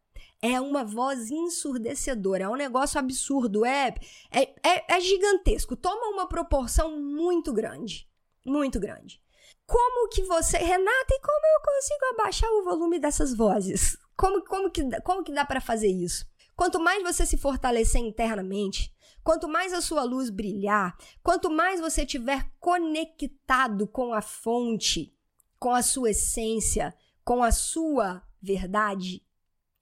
é 0.43 0.61
uma 0.61 0.83
voz 0.83 1.31
ensurdecedora, 1.31 2.45
é 2.45 2.49
um 2.49 2.57
negócio 2.57 2.99
absurdo, 2.99 3.65
é, 3.65 3.95
é, 4.33 4.43
é, 4.69 4.97
é 4.97 5.01
gigantesco, 5.01 5.77
toma 5.77 6.09
uma 6.09 6.27
proporção 6.27 7.01
muito 7.01 7.53
grande 7.53 8.11
muito 8.45 8.79
grande. 8.81 9.23
Como 9.67 10.09
que 10.09 10.23
você, 10.23 10.59
Renata, 10.59 11.15
e 11.15 11.21
como 11.21 11.47
eu 11.47 11.63
consigo 11.65 12.05
abaixar 12.13 12.51
o 12.51 12.65
volume 12.65 12.99
dessas 12.99 13.35
vozes? 13.35 13.97
Como, 14.17 14.45
como, 14.45 14.71
que, 14.71 14.83
como 15.01 15.25
que 15.25 15.33
dá 15.33 15.45
para 15.45 15.61
fazer 15.61 15.89
isso? 15.89 16.27
Quanto 16.55 16.79
mais 16.79 17.03
você 17.03 17.25
se 17.25 17.37
fortalecer 17.37 18.01
internamente, 18.01 18.95
quanto 19.25 19.49
mais 19.49 19.73
a 19.73 19.81
sua 19.81 20.03
luz 20.03 20.31
brilhar, 20.31 20.97
quanto 21.23 21.51
mais 21.51 21.81
você 21.81 22.03
estiver 22.03 22.51
conectado 22.61 23.87
com 23.87 24.13
a 24.13 24.21
fonte, 24.21 25.17
com 25.59 25.75
a 25.75 25.83
sua 25.83 26.11
essência, 26.11 26.95
com 27.25 27.43
a 27.43 27.51
sua 27.51 28.23
verdade, 28.41 29.25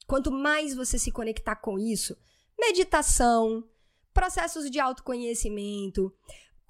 quanto 0.06 0.30
mais 0.30 0.74
você 0.74 0.98
se 0.98 1.10
conectar 1.10 1.56
com 1.56 1.78
isso, 1.78 2.16
meditação, 2.58 3.66
processos 4.12 4.70
de 4.70 4.78
autoconhecimento, 4.78 6.14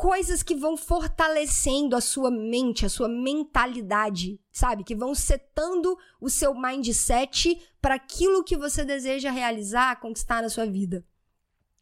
coisas 0.01 0.43
que 0.43 0.55
vão 0.55 0.79
fortalecendo 0.79 1.95
a 1.95 2.01
sua 2.01 2.31
mente, 2.31 2.87
a 2.87 2.89
sua 2.89 3.07
mentalidade, 3.07 4.41
sabe? 4.51 4.83
Que 4.83 4.97
vão 4.97 5.15
setando 5.15 5.95
o 6.19 6.31
seu 6.31 6.55
mindset 6.55 7.61
para 7.83 7.97
aquilo 7.97 8.43
que 8.43 8.57
você 8.57 8.83
deseja 8.83 9.31
realizar, 9.31 10.01
conquistar 10.01 10.41
na 10.41 10.49
sua 10.49 10.65
vida. 10.65 11.05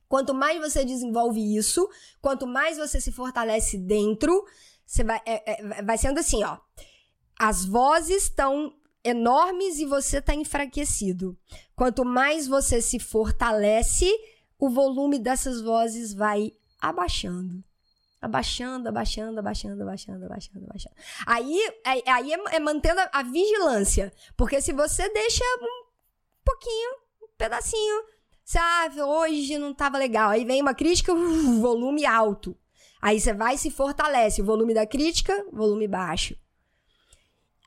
Quanto 0.08 0.34
mais 0.34 0.60
você 0.60 0.84
desenvolve 0.84 1.56
isso, 1.56 1.88
quanto 2.20 2.44
mais 2.44 2.76
você 2.76 3.00
se 3.00 3.12
fortalece 3.12 3.78
dentro, 3.78 4.44
você 4.84 5.04
vai, 5.04 5.20
é, 5.24 5.52
é, 5.52 5.82
vai 5.84 5.96
sendo 5.96 6.18
assim, 6.18 6.42
ó. 6.42 6.58
As 7.38 7.64
vozes 7.64 8.24
estão 8.24 8.74
enormes 9.04 9.78
e 9.78 9.86
você 9.86 10.18
está 10.18 10.34
enfraquecido. 10.34 11.38
Quanto 11.76 12.04
mais 12.04 12.48
você 12.48 12.82
se 12.82 12.98
fortalece, 12.98 14.10
o 14.58 14.68
volume 14.68 15.20
dessas 15.20 15.62
vozes 15.62 16.12
vai 16.12 16.52
abaixando. 16.80 17.62
Abaixando, 18.20 18.88
abaixando, 18.88 19.38
abaixando, 19.38 19.82
abaixando, 19.82 20.24
abaixando, 20.24 20.64
abaixando. 20.64 20.96
Aí, 21.24 21.56
é, 21.84 22.10
aí 22.10 22.32
é, 22.32 22.56
é 22.56 22.58
mantendo 22.58 23.00
a, 23.00 23.08
a, 23.12 23.22
vigilância. 23.22 24.12
Porque 24.36 24.60
se 24.60 24.72
você 24.72 25.08
deixa 25.10 25.44
um 25.60 25.84
pouquinho, 26.44 26.90
um 27.22 27.28
pedacinho, 27.36 28.02
você, 28.44 28.58
ah, 28.58 28.90
hoje 29.06 29.56
não 29.58 29.72
tava 29.72 29.98
legal. 29.98 30.30
Aí 30.30 30.44
vem 30.44 30.60
uma 30.60 30.74
crítica, 30.74 31.14
volume 31.60 32.04
alto. 32.04 32.56
Aí 33.00 33.20
você 33.20 33.32
vai 33.32 33.54
e 33.54 33.58
se 33.58 33.70
fortalece. 33.70 34.42
O 34.42 34.44
volume 34.44 34.74
da 34.74 34.86
crítica, 34.86 35.46
volume 35.52 35.86
baixo. 35.86 36.36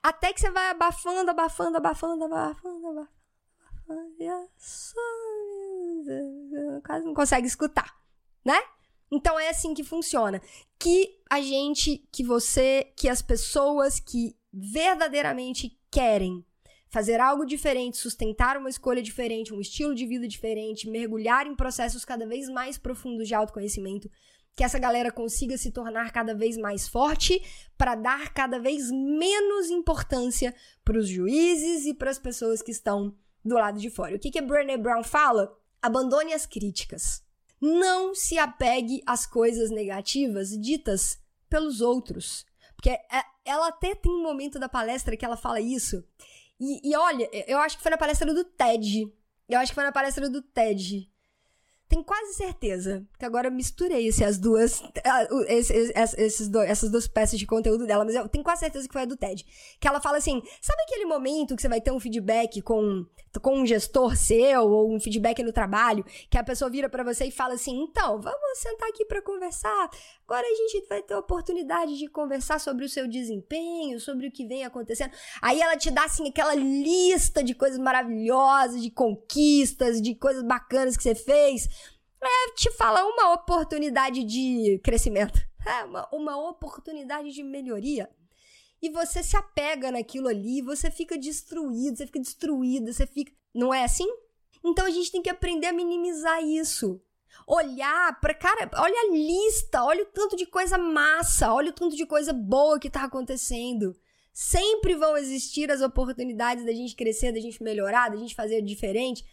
Até 0.02 0.32
que 0.32 0.40
você 0.40 0.50
vai 0.50 0.70
abafando, 0.70 1.30
abafando, 1.30 1.76
abafando, 1.78 2.24
abafando, 2.24 2.88
abafando. 2.88 3.08
e 4.18 4.28
quase 6.84 7.04
não 7.04 7.14
consegue 7.14 7.46
escutar, 7.46 7.96
né? 8.44 8.60
Então 9.12 9.38
é 9.38 9.50
assim 9.50 9.74
que 9.74 9.84
funciona. 9.84 10.40
Que 10.78 11.20
a 11.30 11.40
gente, 11.42 12.08
que 12.10 12.24
você, 12.24 12.90
que 12.96 13.10
as 13.10 13.20
pessoas 13.20 14.00
que 14.00 14.34
verdadeiramente 14.50 15.78
querem 15.90 16.42
fazer 16.88 17.20
algo 17.20 17.44
diferente, 17.44 17.96
sustentar 17.98 18.56
uma 18.56 18.68
escolha 18.70 19.02
diferente, 19.02 19.52
um 19.52 19.60
estilo 19.60 19.94
de 19.94 20.06
vida 20.06 20.26
diferente, 20.26 20.88
mergulhar 20.88 21.46
em 21.46 21.54
processos 21.54 22.04
cada 22.04 22.26
vez 22.26 22.48
mais 22.48 22.76
profundos 22.76 23.28
de 23.28 23.34
autoconhecimento, 23.34 24.10
que 24.54 24.64
essa 24.64 24.78
galera 24.78 25.10
consiga 25.10 25.56
se 25.56 25.70
tornar 25.70 26.12
cada 26.12 26.34
vez 26.34 26.56
mais 26.58 26.86
forte 26.86 27.42
para 27.78 27.94
dar 27.94 28.32
cada 28.34 28.58
vez 28.58 28.90
menos 28.90 29.70
importância 29.70 30.54
para 30.84 30.98
os 30.98 31.08
juízes 31.08 31.86
e 31.86 31.94
para 31.94 32.10
as 32.10 32.18
pessoas 32.18 32.60
que 32.60 32.70
estão 32.70 33.14
do 33.44 33.54
lado 33.54 33.78
de 33.80 33.88
fora. 33.88 34.16
O 34.16 34.18
que 34.18 34.30
que 34.30 34.38
a 34.38 34.42
Brené 34.42 34.76
Brown 34.76 35.02
fala? 35.02 35.56
Abandone 35.80 36.34
as 36.34 36.44
críticas. 36.44 37.22
Não 37.62 38.12
se 38.12 38.36
apegue 38.38 39.00
às 39.06 39.24
coisas 39.24 39.70
negativas 39.70 40.50
ditas 40.50 41.16
pelos 41.48 41.80
outros. 41.80 42.44
Porque 42.74 42.90
é, 42.90 43.00
ela 43.44 43.68
até 43.68 43.94
tem 43.94 44.10
um 44.10 44.22
momento 44.22 44.58
da 44.58 44.68
palestra 44.68 45.16
que 45.16 45.24
ela 45.24 45.36
fala 45.36 45.60
isso. 45.60 46.04
E, 46.58 46.90
e 46.90 46.96
olha, 46.96 47.30
eu 47.46 47.58
acho 47.58 47.76
que 47.76 47.82
foi 47.82 47.92
na 47.92 47.96
palestra 47.96 48.34
do 48.34 48.42
TED. 48.42 49.12
Eu 49.48 49.60
acho 49.60 49.70
que 49.70 49.76
foi 49.76 49.84
na 49.84 49.92
palestra 49.92 50.28
do 50.28 50.42
TED 50.42 51.11
tenho 51.92 52.02
quase 52.02 52.32
certeza 52.32 53.06
que 53.18 53.24
agora 53.26 53.48
eu 53.48 53.52
misturei 53.52 54.08
essas 54.08 54.38
duas, 54.38 54.82
esses, 55.46 55.92
esses 56.16 56.50
essas 56.66 56.90
duas 56.90 57.06
peças 57.06 57.38
de 57.38 57.46
conteúdo 57.46 57.86
dela, 57.86 58.02
mas 58.02 58.14
eu 58.14 58.26
tenho 58.30 58.42
quase 58.42 58.60
certeza 58.60 58.88
que 58.88 58.92
foi 58.94 59.02
a 59.02 59.04
do 59.04 59.14
TED. 59.14 59.44
Que 59.78 59.86
ela 59.86 60.00
fala 60.00 60.16
assim: 60.16 60.42
sabe 60.62 60.82
aquele 60.84 61.04
momento 61.04 61.54
que 61.54 61.60
você 61.60 61.68
vai 61.68 61.82
ter 61.82 61.90
um 61.92 62.00
feedback 62.00 62.62
com, 62.62 63.04
com 63.42 63.58
um 63.58 63.66
gestor 63.66 64.16
seu 64.16 64.62
ou 64.62 64.94
um 64.94 64.98
feedback 64.98 65.42
no 65.42 65.52
trabalho, 65.52 66.02
que 66.30 66.38
a 66.38 66.42
pessoa 66.42 66.70
vira 66.70 66.88
para 66.88 67.04
você 67.04 67.26
e 67.26 67.30
fala 67.30 67.54
assim: 67.54 67.82
então, 67.82 68.18
vamos 68.22 68.58
sentar 68.58 68.88
aqui 68.88 69.04
para 69.04 69.20
conversar. 69.20 69.90
Agora 70.32 70.46
a 70.46 70.54
gente 70.54 70.86
vai 70.88 71.02
ter 71.02 71.12
a 71.12 71.18
oportunidade 71.18 71.98
de 71.98 72.08
conversar 72.08 72.58
sobre 72.58 72.86
o 72.86 72.88
seu 72.88 73.06
desempenho, 73.06 74.00
sobre 74.00 74.28
o 74.28 74.32
que 74.32 74.46
vem 74.46 74.64
acontecendo. 74.64 75.12
Aí 75.42 75.60
ela 75.60 75.76
te 75.76 75.90
dá 75.90 76.04
assim 76.04 76.26
aquela 76.26 76.54
lista 76.54 77.44
de 77.44 77.54
coisas 77.54 77.78
maravilhosas, 77.78 78.80
de 78.80 78.90
conquistas, 78.90 80.00
de 80.00 80.14
coisas 80.14 80.42
bacanas 80.42 80.96
que 80.96 81.02
você 81.02 81.14
fez 81.14 81.68
é, 82.22 82.54
te 82.54 82.70
fala 82.72 83.04
uma 83.04 83.34
oportunidade 83.34 84.22
de 84.24 84.80
crescimento, 84.82 85.38
é, 85.66 85.84
uma, 85.84 86.08
uma 86.12 86.48
oportunidade 86.48 87.30
de 87.32 87.42
melhoria. 87.42 88.08
E 88.80 88.90
você 88.90 89.22
se 89.22 89.36
apega 89.36 89.92
naquilo 89.92 90.28
ali, 90.28 90.62
você 90.62 90.90
fica 90.90 91.18
destruído, 91.18 91.96
você 91.96 92.06
fica 92.06 92.20
destruída, 92.20 92.92
você 92.92 93.06
fica. 93.06 93.32
Não 93.54 93.72
é 93.72 93.84
assim? 93.84 94.08
Então 94.64 94.86
a 94.86 94.90
gente 94.90 95.10
tem 95.10 95.22
que 95.22 95.30
aprender 95.30 95.66
a 95.66 95.72
minimizar 95.72 96.42
isso. 96.42 97.00
Olhar 97.46 98.20
para 98.20 98.34
cara, 98.34 98.70
olha 98.76 99.00
a 99.00 99.12
lista, 99.12 99.84
olha 99.84 100.02
o 100.02 100.06
tanto 100.06 100.36
de 100.36 100.46
coisa 100.46 100.78
massa, 100.78 101.52
olha 101.52 101.70
o 101.70 101.74
tanto 101.74 101.96
de 101.96 102.06
coisa 102.06 102.32
boa 102.32 102.78
que 102.78 102.90
tá 102.90 103.04
acontecendo. 103.04 103.94
Sempre 104.32 104.94
vão 104.94 105.16
existir 105.16 105.70
as 105.70 105.82
oportunidades 105.82 106.64
da 106.64 106.72
gente 106.72 106.96
crescer, 106.96 107.32
da 107.32 107.40
gente 107.40 107.62
melhorar, 107.62 108.10
da 108.10 108.16
gente 108.16 108.34
fazer 108.34 108.62
diferente. 108.62 109.24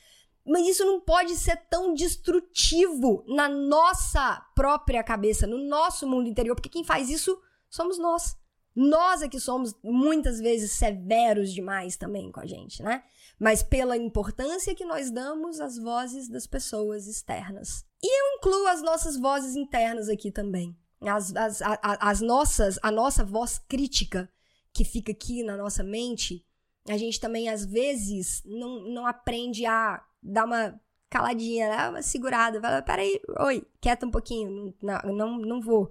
Mas 0.46 0.68
isso 0.68 0.86
não 0.86 1.00
pode 1.00 1.36
ser 1.36 1.56
tão 1.70 1.94
destrutivo 1.94 3.24
na 3.28 3.48
nossa 3.48 4.44
própria 4.56 5.04
cabeça, 5.04 5.46
no 5.46 5.58
nosso 5.58 6.08
mundo 6.08 6.28
interior, 6.28 6.56
porque 6.56 6.70
quem 6.70 6.84
faz 6.84 7.10
isso 7.10 7.40
somos 7.70 7.98
nós. 7.98 8.36
Nós 8.76 9.22
é 9.22 9.28
que 9.28 9.40
somos 9.40 9.76
muitas 9.84 10.40
vezes 10.40 10.72
severos 10.72 11.54
demais 11.54 11.98
também 11.98 12.32
com 12.32 12.40
a 12.40 12.46
gente, 12.46 12.82
né? 12.82 13.04
Mas 13.38 13.62
pela 13.62 13.98
importância 13.98 14.76
que 14.76 14.86
nós 14.86 15.12
damos 15.12 15.60
às 15.60 15.78
vozes 15.78 16.30
das 16.30 16.48
pessoas 16.48 17.08
externas. 17.08 17.86
E 18.02 18.22
eu 18.22 18.38
incluo 18.38 18.68
as 18.68 18.82
nossas 18.82 19.18
vozes 19.18 19.56
internas 19.56 20.10
aqui 20.10 20.32
também. 20.32 20.78
As, 21.02 21.36
as, 21.36 21.62
as, 21.62 21.80
as 21.82 22.22
nossas, 22.22 22.80
a 22.82 22.92
nossa 22.92 23.24
voz 23.24 23.58
crítica 23.58 24.30
que 24.74 24.84
fica 24.84 25.12
aqui 25.12 25.44
na 25.44 25.58
nossa 25.58 25.84
mente, 25.84 26.46
a 26.88 26.98
gente 26.98 27.20
também 27.20 27.50
às 27.50 27.66
vezes 27.66 28.42
não, 28.46 28.82
não 28.82 29.06
aprende 29.06 29.66
a 29.66 30.04
dá 30.22 30.46
uma 30.46 30.80
caladinha, 31.10 31.70
dá 31.70 31.90
uma 31.90 32.02
segurada, 32.02 32.62
fala, 32.62 32.82
peraí, 32.82 33.20
oi, 33.40 33.66
quieta 33.82 34.06
um 34.06 34.12
pouquinho, 34.12 34.76
não, 34.82 35.00
não, 35.14 35.38
não 35.40 35.62
vou. 35.62 35.90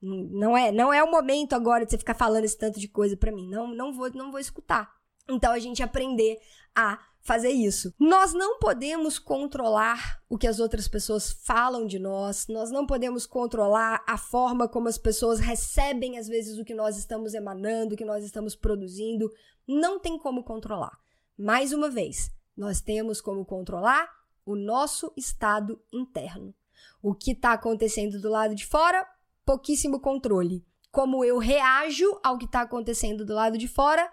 Não 0.00 0.56
é, 0.56 0.70
não 0.70 0.92
é 0.92 1.02
o 1.02 1.10
momento 1.10 1.54
agora 1.54 1.84
de 1.84 1.90
você 1.90 1.98
ficar 1.98 2.14
falando 2.14 2.44
esse 2.44 2.56
tanto 2.56 2.78
de 2.78 2.86
coisa 2.86 3.16
para 3.16 3.32
mim. 3.32 3.48
Não, 3.48 3.66
não 3.74 3.92
vou, 3.92 4.08
não 4.14 4.30
vou 4.30 4.38
escutar. 4.38 4.94
Então 5.28 5.52
a 5.52 5.58
gente 5.58 5.82
aprender 5.82 6.38
a 6.74 6.98
fazer 7.28 7.50
isso. 7.50 7.92
Nós 8.00 8.32
não 8.32 8.58
podemos 8.58 9.18
controlar 9.18 10.22
o 10.30 10.38
que 10.38 10.46
as 10.46 10.58
outras 10.58 10.88
pessoas 10.88 11.30
falam 11.30 11.86
de 11.86 11.98
nós, 11.98 12.46
nós 12.48 12.70
não 12.70 12.86
podemos 12.86 13.26
controlar 13.26 14.02
a 14.08 14.16
forma 14.16 14.66
como 14.66 14.88
as 14.88 14.96
pessoas 14.96 15.38
recebem 15.38 16.16
às 16.16 16.26
vezes 16.26 16.58
o 16.58 16.64
que 16.64 16.72
nós 16.72 16.96
estamos 16.96 17.34
emanando, 17.34 17.94
o 17.94 17.98
que 17.98 18.04
nós 18.04 18.24
estamos 18.24 18.56
produzindo, 18.56 19.30
não 19.66 20.00
tem 20.00 20.18
como 20.18 20.42
controlar. 20.42 20.98
Mais 21.36 21.70
uma 21.74 21.90
vez, 21.90 22.30
nós 22.56 22.80
temos 22.80 23.20
como 23.20 23.44
controlar 23.44 24.08
o 24.46 24.56
nosso 24.56 25.12
estado 25.14 25.78
interno. 25.92 26.54
O 27.02 27.14
que 27.14 27.32
está 27.32 27.52
acontecendo 27.52 28.18
do 28.18 28.30
lado 28.30 28.54
de 28.54 28.64
fora, 28.64 29.06
pouquíssimo 29.44 30.00
controle. 30.00 30.64
Como 30.90 31.22
eu 31.22 31.36
reajo 31.36 32.18
ao 32.24 32.38
que 32.38 32.46
está 32.46 32.62
acontecendo 32.62 33.26
do 33.26 33.34
lado 33.34 33.58
de 33.58 33.68
fora, 33.68 34.10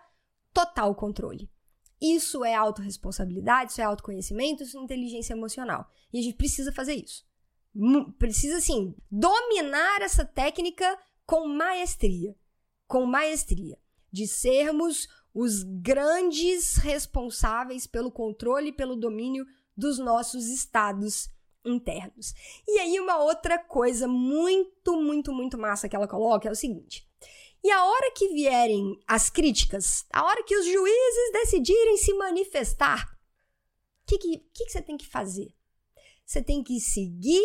total 0.53 0.93
controle. 0.93 1.49
Isso 2.13 2.45
é 2.45 2.53
autorresponsabilidade, 2.53 3.71
isso 3.71 3.81
é 3.81 3.83
autoconhecimento, 3.83 4.61
isso 4.61 4.77
é 4.77 4.81
inteligência 4.81 5.33
emocional. 5.33 5.89
E 6.13 6.19
a 6.19 6.21
gente 6.21 6.35
precisa 6.35 6.71
fazer 6.71 6.93
isso. 6.93 7.25
Precisa, 8.19 8.57
assim, 8.57 8.95
dominar 9.09 10.01
essa 10.01 10.23
técnica 10.23 10.97
com 11.25 11.47
maestria. 11.47 12.35
Com 12.87 13.05
maestria. 13.05 13.77
De 14.11 14.27
sermos 14.27 15.07
os 15.33 15.63
grandes 15.63 16.75
responsáveis 16.75 17.87
pelo 17.87 18.11
controle 18.11 18.69
e 18.69 18.73
pelo 18.73 18.95
domínio 18.95 19.45
dos 19.75 19.97
nossos 19.97 20.47
estados 20.47 21.29
internos. 21.65 22.33
E 22.67 22.79
aí, 22.79 22.99
uma 22.99 23.17
outra 23.17 23.57
coisa 23.57 24.07
muito, 24.07 24.95
muito, 25.01 25.33
muito 25.33 25.57
massa 25.57 25.89
que 25.89 25.95
ela 25.95 26.07
coloca 26.07 26.47
é 26.47 26.51
o 26.51 26.55
seguinte. 26.55 27.05
E 27.65 27.71
a 27.71 27.83
hora 27.83 28.11
que 28.11 28.27
vierem 28.27 28.95
as 29.07 29.27
críticas, 29.27 30.05
a 30.13 30.23
hora 30.23 30.43
que 30.43 30.55
os 30.55 30.67
juízes 30.67 31.31
decidirem 31.33 31.97
se 31.97 32.13
manifestar, 32.13 33.03
o 33.03 34.05
que, 34.05 34.19
que, 34.19 34.37
que, 34.53 34.65
que 34.65 34.71
você 34.71 34.83
tem 34.83 34.95
que 34.95 35.07
fazer? 35.07 35.51
Você 36.23 36.43
tem 36.43 36.63
que 36.63 36.79
seguir 36.79 37.43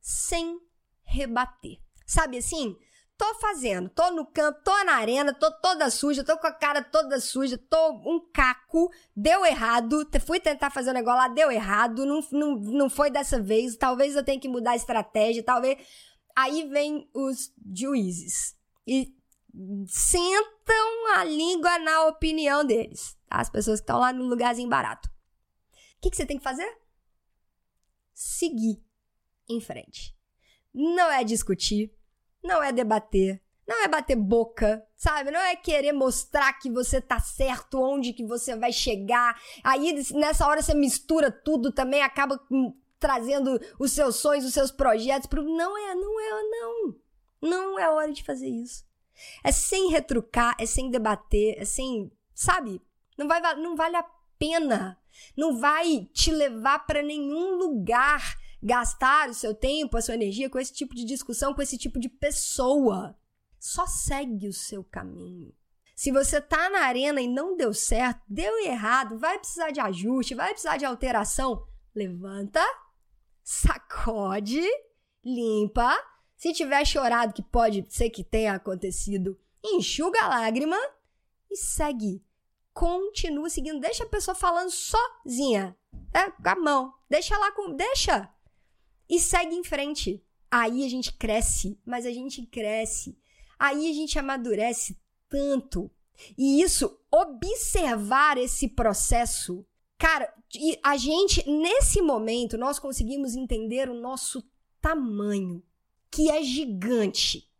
sem 0.00 0.58
rebater. 1.04 1.78
Sabe 2.04 2.38
assim? 2.38 2.76
tô 3.16 3.34
fazendo, 3.36 3.88
tô 3.88 4.10
no 4.10 4.26
campo, 4.26 4.60
tô 4.64 4.82
na 4.82 4.94
arena, 4.94 5.32
tô 5.32 5.48
toda 5.60 5.88
suja, 5.90 6.24
tô 6.24 6.36
com 6.38 6.48
a 6.48 6.52
cara 6.52 6.82
toda 6.82 7.20
suja, 7.20 7.56
tô 7.56 7.92
um 8.04 8.18
caco, 8.32 8.90
deu 9.14 9.46
errado, 9.46 10.04
fui 10.26 10.40
tentar 10.40 10.70
fazer 10.70 10.90
um 10.90 10.94
negócio 10.94 11.18
lá, 11.20 11.28
deu 11.28 11.48
errado, 11.52 12.04
não, 12.04 12.20
não, 12.32 12.56
não 12.56 12.90
foi 12.90 13.12
dessa 13.12 13.40
vez, 13.40 13.76
talvez 13.76 14.16
eu 14.16 14.24
tenha 14.24 14.40
que 14.40 14.48
mudar 14.48 14.72
a 14.72 14.76
estratégia, 14.76 15.40
talvez. 15.44 15.78
Aí 16.34 16.68
vem 16.68 17.08
os 17.14 17.52
juízes 17.72 18.56
e 18.84 19.14
sentam 19.86 21.14
a 21.14 21.24
língua 21.24 21.78
na 21.78 22.06
opinião 22.06 22.64
deles, 22.64 23.16
tá? 23.28 23.38
as 23.38 23.50
pessoas 23.50 23.80
que 23.80 23.84
estão 23.84 24.00
lá 24.00 24.12
no 24.12 24.24
lugarzinho 24.24 24.68
barato. 24.68 25.08
O 25.08 26.00
que, 26.00 26.10
que 26.10 26.16
você 26.16 26.26
tem 26.26 26.38
que 26.38 26.44
fazer? 26.44 26.78
Seguir 28.14 28.82
em 29.48 29.60
frente. 29.60 30.16
Não 30.72 31.10
é 31.10 31.22
discutir, 31.22 31.94
não 32.42 32.62
é 32.62 32.72
debater, 32.72 33.42
não 33.66 33.84
é 33.84 33.88
bater 33.88 34.16
boca, 34.16 34.84
sabe? 34.96 35.30
Não 35.30 35.40
é 35.40 35.54
querer 35.54 35.92
mostrar 35.92 36.52
que 36.54 36.70
você 36.70 37.00
tá 37.00 37.20
certo, 37.20 37.80
onde 37.80 38.12
que 38.12 38.24
você 38.24 38.56
vai 38.56 38.72
chegar. 38.72 39.40
Aí 39.62 40.02
nessa 40.14 40.46
hora 40.46 40.62
você 40.62 40.74
mistura 40.74 41.30
tudo 41.30 41.70
também, 41.70 42.02
acaba 42.02 42.40
trazendo 42.98 43.60
os 43.78 43.92
seus 43.92 44.16
sonhos, 44.16 44.44
os 44.44 44.54
seus 44.54 44.70
projetos 44.70 45.26
pro 45.26 45.42
não 45.42 45.76
é, 45.76 45.94
não 45.94 46.20
é, 46.20 46.42
não. 46.42 46.94
Não 47.42 47.78
é 47.78 47.90
hora 47.90 48.12
de 48.12 48.24
fazer 48.24 48.48
isso. 48.48 48.84
É 49.42 49.52
sem 49.52 49.90
retrucar, 49.90 50.54
é 50.58 50.66
sem 50.66 50.90
debater, 50.90 51.56
é 51.58 51.64
sem, 51.64 52.10
sabe? 52.34 52.80
Não 53.16 53.28
vai 53.28 53.40
não 53.56 53.76
vale 53.76 53.96
a 53.96 54.06
pena. 54.38 54.98
Não 55.36 55.58
vai 55.58 56.08
te 56.12 56.30
levar 56.30 56.80
para 56.86 57.02
nenhum 57.02 57.56
lugar 57.56 58.36
gastar 58.62 59.28
o 59.28 59.34
seu 59.34 59.54
tempo, 59.54 59.96
a 59.96 60.02
sua 60.02 60.14
energia 60.14 60.48
com 60.48 60.58
esse 60.58 60.72
tipo 60.72 60.94
de 60.94 61.04
discussão, 61.04 61.54
com 61.54 61.62
esse 61.62 61.76
tipo 61.76 61.98
de 61.98 62.08
pessoa. 62.08 63.16
Só 63.58 63.86
segue 63.86 64.48
o 64.48 64.52
seu 64.52 64.82
caminho. 64.84 65.52
Se 65.94 66.10
você 66.10 66.40
tá 66.40 66.70
na 66.70 66.80
arena 66.80 67.20
e 67.20 67.28
não 67.28 67.56
deu 67.56 67.72
certo, 67.72 68.20
deu 68.28 68.58
errado, 68.64 69.18
vai 69.18 69.38
precisar 69.38 69.70
de 69.70 69.80
ajuste, 69.80 70.34
vai 70.34 70.50
precisar 70.50 70.76
de 70.76 70.84
alteração, 70.84 71.64
levanta, 71.94 72.64
sacode, 73.42 74.62
limpa. 75.24 75.96
Se 76.42 76.52
tiver 76.52 76.84
chorado, 76.84 77.32
que 77.32 77.40
pode 77.40 77.86
ser 77.88 78.10
que 78.10 78.24
tenha 78.24 78.54
acontecido, 78.54 79.38
enxuga 79.64 80.22
a 80.22 80.28
lágrima 80.28 80.76
e 81.48 81.54
segue. 81.56 82.20
Continua 82.74 83.48
seguindo, 83.48 83.78
deixa 83.78 84.02
a 84.02 84.08
pessoa 84.08 84.34
falando 84.34 84.72
sozinha, 84.72 85.76
é, 86.12 86.30
com 86.32 86.48
a 86.48 86.56
mão, 86.56 86.94
deixa 87.08 87.38
lá 87.38 87.52
com, 87.52 87.76
deixa 87.76 88.28
e 89.08 89.20
segue 89.20 89.54
em 89.54 89.62
frente. 89.62 90.20
Aí 90.50 90.84
a 90.84 90.88
gente 90.88 91.12
cresce, 91.12 91.80
mas 91.86 92.04
a 92.04 92.10
gente 92.10 92.44
cresce 92.46 93.16
Aí 93.56 93.88
a 93.88 93.94
gente 93.94 94.18
amadurece 94.18 94.98
tanto. 95.28 95.88
E 96.36 96.60
isso, 96.60 96.98
observar 97.08 98.36
esse 98.36 98.66
processo, 98.66 99.64
cara, 99.96 100.34
a 100.82 100.96
gente, 100.96 101.48
nesse 101.48 102.02
momento, 102.02 102.58
nós 102.58 102.80
conseguimos 102.80 103.36
entender 103.36 103.88
o 103.88 103.94
nosso 103.94 104.42
tamanho, 104.80 105.62
que 106.12 106.30
é 106.30 106.42
gigante. 106.42 107.50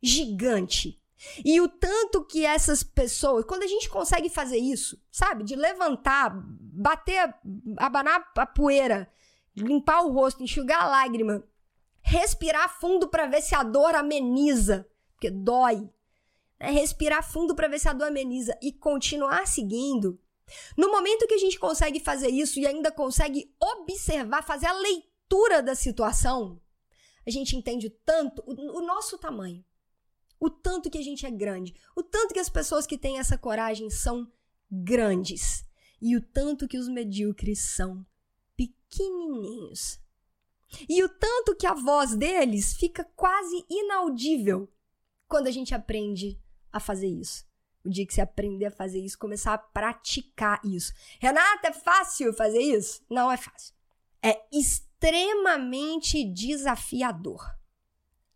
Gigante. 0.00 0.98
E 1.44 1.60
o 1.60 1.68
tanto 1.68 2.24
que 2.24 2.44
essas 2.44 2.82
pessoas, 2.82 3.44
quando 3.44 3.62
a 3.62 3.66
gente 3.66 3.88
consegue 3.88 4.28
fazer 4.28 4.56
isso, 4.56 5.00
sabe? 5.10 5.44
De 5.44 5.54
levantar, 5.54 6.32
bater, 6.34 7.34
abanar 7.76 8.32
a 8.36 8.46
poeira, 8.46 9.10
limpar 9.54 10.02
o 10.02 10.12
rosto, 10.12 10.42
enxugar 10.42 10.82
a 10.82 10.88
lágrima, 10.88 11.44
respirar 12.00 12.80
fundo 12.80 13.08
para 13.08 13.26
ver 13.26 13.42
se 13.42 13.54
a 13.54 13.62
dor 13.62 13.94
ameniza 13.94 14.88
porque 15.22 15.30
dói. 15.30 15.88
É 16.58 16.70
respirar 16.70 17.22
fundo 17.22 17.54
para 17.54 17.68
ver 17.68 17.78
se 17.78 17.88
a 17.88 17.92
dor 17.92 18.08
ameniza 18.08 18.58
e 18.60 18.72
continuar 18.72 19.46
seguindo. 19.46 20.18
No 20.76 20.90
momento 20.90 21.28
que 21.28 21.34
a 21.34 21.38
gente 21.38 21.60
consegue 21.60 22.00
fazer 22.00 22.28
isso 22.28 22.58
e 22.58 22.66
ainda 22.66 22.90
consegue 22.90 23.54
observar, 23.60 24.42
fazer 24.42 24.66
a 24.66 24.72
leitura 24.72 25.62
da 25.62 25.76
situação, 25.76 26.60
a 27.26 27.30
gente 27.30 27.56
entende 27.56 27.90
tanto 27.90 28.42
o, 28.46 28.78
o 28.78 28.86
nosso 28.86 29.18
tamanho, 29.18 29.64
o 30.38 30.50
tanto 30.50 30.90
que 30.90 30.98
a 30.98 31.02
gente 31.02 31.24
é 31.24 31.30
grande, 31.30 31.74
o 31.94 32.02
tanto 32.02 32.34
que 32.34 32.40
as 32.40 32.48
pessoas 32.48 32.86
que 32.86 32.98
têm 32.98 33.18
essa 33.18 33.38
coragem 33.38 33.88
são 33.90 34.30
grandes 34.70 35.64
e 36.00 36.16
o 36.16 36.20
tanto 36.20 36.66
que 36.66 36.78
os 36.78 36.88
medíocres 36.88 37.60
são 37.60 38.04
pequenininhos. 38.56 40.00
E 40.88 41.02
o 41.04 41.08
tanto 41.08 41.54
que 41.54 41.66
a 41.66 41.74
voz 41.74 42.16
deles 42.16 42.74
fica 42.74 43.04
quase 43.14 43.64
inaudível 43.70 44.72
quando 45.28 45.46
a 45.46 45.50
gente 45.50 45.74
aprende 45.74 46.40
a 46.72 46.80
fazer 46.80 47.08
isso. 47.08 47.46
O 47.84 47.90
dia 47.90 48.06
que 48.06 48.14
você 48.14 48.20
aprender 48.20 48.66
a 48.66 48.70
fazer 48.70 49.00
isso, 49.00 49.18
começar 49.18 49.54
a 49.54 49.58
praticar 49.58 50.60
isso. 50.64 50.92
Renata, 51.20 51.68
é 51.68 51.72
fácil 51.72 52.32
fazer 52.32 52.60
isso? 52.60 53.04
Não 53.10 53.30
é 53.30 53.36
fácil. 53.36 53.74
É 54.22 54.40
extremamente 54.52 54.91
desafiador. 56.24 57.42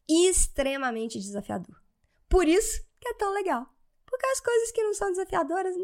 Extremamente 0.09 1.19
desafiador. 1.19 1.81
Por 2.29 2.49
isso 2.49 2.85
que 3.01 3.09
é 3.09 3.15
tão 3.15 3.33
legal. 3.33 3.67
Porque 4.05 4.27
as 4.27 4.41
coisas 4.41 4.73
que 4.73 4.83
não 4.83 4.95
são 4.95 5.11
desafiadoras. 5.11 5.75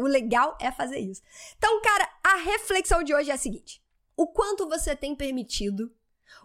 O 0.00 0.06
legal 0.06 0.56
é 0.60 0.70
fazer 0.70 0.98
isso. 0.98 1.22
Então, 1.56 1.80
cara, 1.80 2.08
a 2.22 2.36
reflexão 2.36 3.02
de 3.02 3.14
hoje 3.14 3.30
é 3.30 3.34
a 3.34 3.38
seguinte: 3.38 3.82
o 4.16 4.26
quanto 4.26 4.68
você 4.68 4.94
tem 4.94 5.16
permitido, 5.16 5.94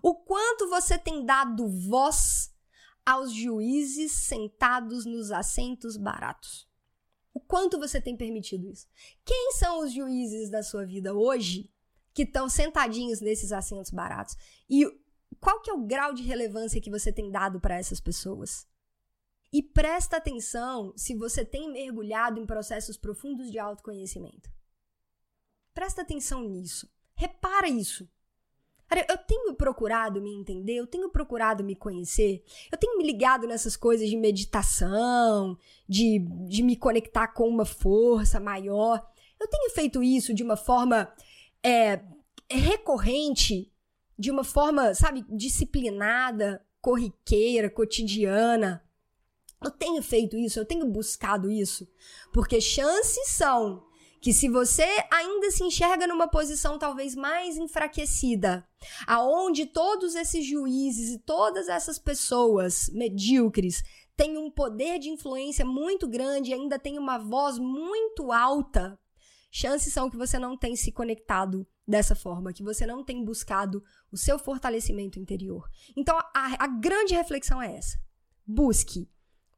o 0.01 0.15
quanto 0.15 0.69
você 0.69 0.97
tem 0.97 1.25
dado 1.25 1.67
voz 1.67 2.53
aos 3.05 3.31
juízes 3.31 4.11
sentados 4.11 5.05
nos 5.05 5.31
assentos 5.31 5.97
baratos. 5.97 6.67
O 7.33 7.39
quanto 7.39 7.77
você 7.77 8.01
tem 8.01 8.17
permitido 8.17 8.67
isso? 8.67 8.87
Quem 9.23 9.51
são 9.53 9.79
os 9.79 9.93
juízes 9.93 10.49
da 10.49 10.63
sua 10.63 10.85
vida 10.85 11.13
hoje 11.13 11.71
que 12.17 12.23
estão 12.23 12.49
sentadinhos 12.49 13.21
nesses 13.21 13.51
assentos 13.51 13.91
baratos? 13.91 14.35
E 14.67 14.83
qual 15.39 15.61
que 15.61 15.69
é 15.69 15.73
o 15.73 15.85
grau 15.85 16.15
de 16.15 16.23
relevância 16.23 16.81
que 16.81 16.89
você 16.89 17.13
tem 17.13 17.29
dado 17.29 17.59
para 17.59 17.77
essas 17.77 17.99
pessoas? 17.99 18.65
E 19.53 19.61
presta 19.61 20.17
atenção 20.17 20.91
se 20.97 21.13
você 21.13 21.45
tem 21.45 21.71
mergulhado 21.71 22.39
em 22.39 22.45
processos 22.47 22.97
profundos 22.97 23.51
de 23.51 23.59
autoconhecimento. 23.59 24.49
Presta 25.75 26.01
atenção 26.01 26.41
nisso. 26.41 26.89
Repara 27.13 27.69
isso. 27.69 28.09
Eu 29.07 29.17
tenho 29.19 29.53
procurado 29.53 30.19
me 30.19 30.33
entender, 30.33 30.73
eu 30.73 30.87
tenho 30.87 31.11
procurado 31.11 31.63
me 31.63 31.75
conhecer, 31.75 32.43
eu 32.71 32.79
tenho 32.79 32.97
me 32.97 33.03
ligado 33.03 33.45
nessas 33.45 33.75
coisas 33.75 34.09
de 34.09 34.17
meditação, 34.17 35.55
de, 35.87 36.17
de 36.47 36.63
me 36.63 36.75
conectar 36.75 37.27
com 37.27 37.47
uma 37.47 37.65
força 37.65 38.39
maior. 38.39 39.07
Eu 39.39 39.47
tenho 39.47 39.69
feito 39.69 40.01
isso 40.01 40.33
de 40.33 40.41
uma 40.41 40.57
forma 40.57 41.13
é, 41.63 42.01
recorrente, 42.49 43.71
de 44.17 44.31
uma 44.31 44.43
forma, 44.43 44.93
sabe, 44.93 45.25
disciplinada, 45.29 46.65
corriqueira, 46.81 47.69
cotidiana. 47.69 48.83
Eu 49.63 49.71
tenho 49.71 50.01
feito 50.01 50.37
isso, 50.37 50.59
eu 50.59 50.65
tenho 50.65 50.85
buscado 50.87 51.51
isso, 51.51 51.87
porque 52.31 52.61
chances 52.61 53.29
são 53.29 53.85
que 54.21 54.33
se 54.33 54.49
você 54.49 54.87
ainda 55.11 55.51
se 55.51 55.63
enxerga 55.63 56.07
numa 56.07 56.27
posição 56.27 56.77
talvez 56.77 57.15
mais 57.15 57.57
enfraquecida, 57.57 58.67
aonde 59.05 59.65
todos 59.65 60.15
esses 60.15 60.45
juízes 60.45 61.15
e 61.15 61.19
todas 61.19 61.67
essas 61.67 61.99
pessoas 61.99 62.89
medíocres 62.93 63.83
têm 64.15 64.37
um 64.37 64.49
poder 64.49 64.99
de 64.99 65.09
influência 65.09 65.63
muito 65.63 66.07
grande 66.07 66.49
e 66.49 66.53
ainda 66.53 66.79
têm 66.79 66.97
uma 66.97 67.17
voz 67.17 67.59
muito 67.59 68.31
alta, 68.31 68.99
chances 69.49 69.93
são 69.93 70.09
que 70.09 70.17
você 70.17 70.37
não 70.37 70.57
tem 70.57 70.75
se 70.75 70.91
conectado 70.91 71.67
dessa 71.87 72.15
forma, 72.15 72.53
que 72.53 72.63
você 72.63 72.85
não 72.85 73.03
tem 73.03 73.23
buscado 73.23 73.83
o 74.11 74.17
seu 74.17 74.37
fortalecimento 74.37 75.19
interior. 75.19 75.69
Então, 75.95 76.17
a, 76.17 76.63
a 76.63 76.67
grande 76.67 77.13
reflexão 77.13 77.61
é 77.61 77.75
essa. 77.75 77.97
Busque 78.45 79.09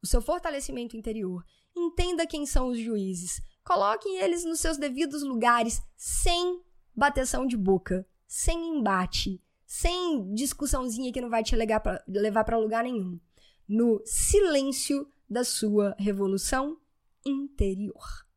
o 0.02 0.06
seu 0.06 0.22
fortalecimento 0.22 0.96
interior. 0.96 1.44
Entenda 1.76 2.26
quem 2.26 2.46
são 2.46 2.68
os 2.68 2.78
juízes. 2.78 3.40
Coloquem 3.64 4.18
eles 4.18 4.44
nos 4.44 4.60
seus 4.60 4.76
devidos 4.76 5.22
lugares, 5.22 5.82
sem 5.96 6.62
bateção 6.94 7.46
de 7.46 7.56
boca, 7.56 8.06
sem 8.26 8.76
embate, 8.76 9.42
sem 9.66 10.32
discussãozinha 10.34 11.12
que 11.12 11.20
não 11.20 11.30
vai 11.30 11.42
te 11.42 11.54
levar 11.54 12.44
para 12.44 12.58
lugar 12.58 12.84
nenhum. 12.84 13.20
No 13.68 14.02
silêncio 14.04 15.06
da 15.28 15.44
sua 15.44 15.94
revolução 15.98 16.76
interior. 17.24 18.29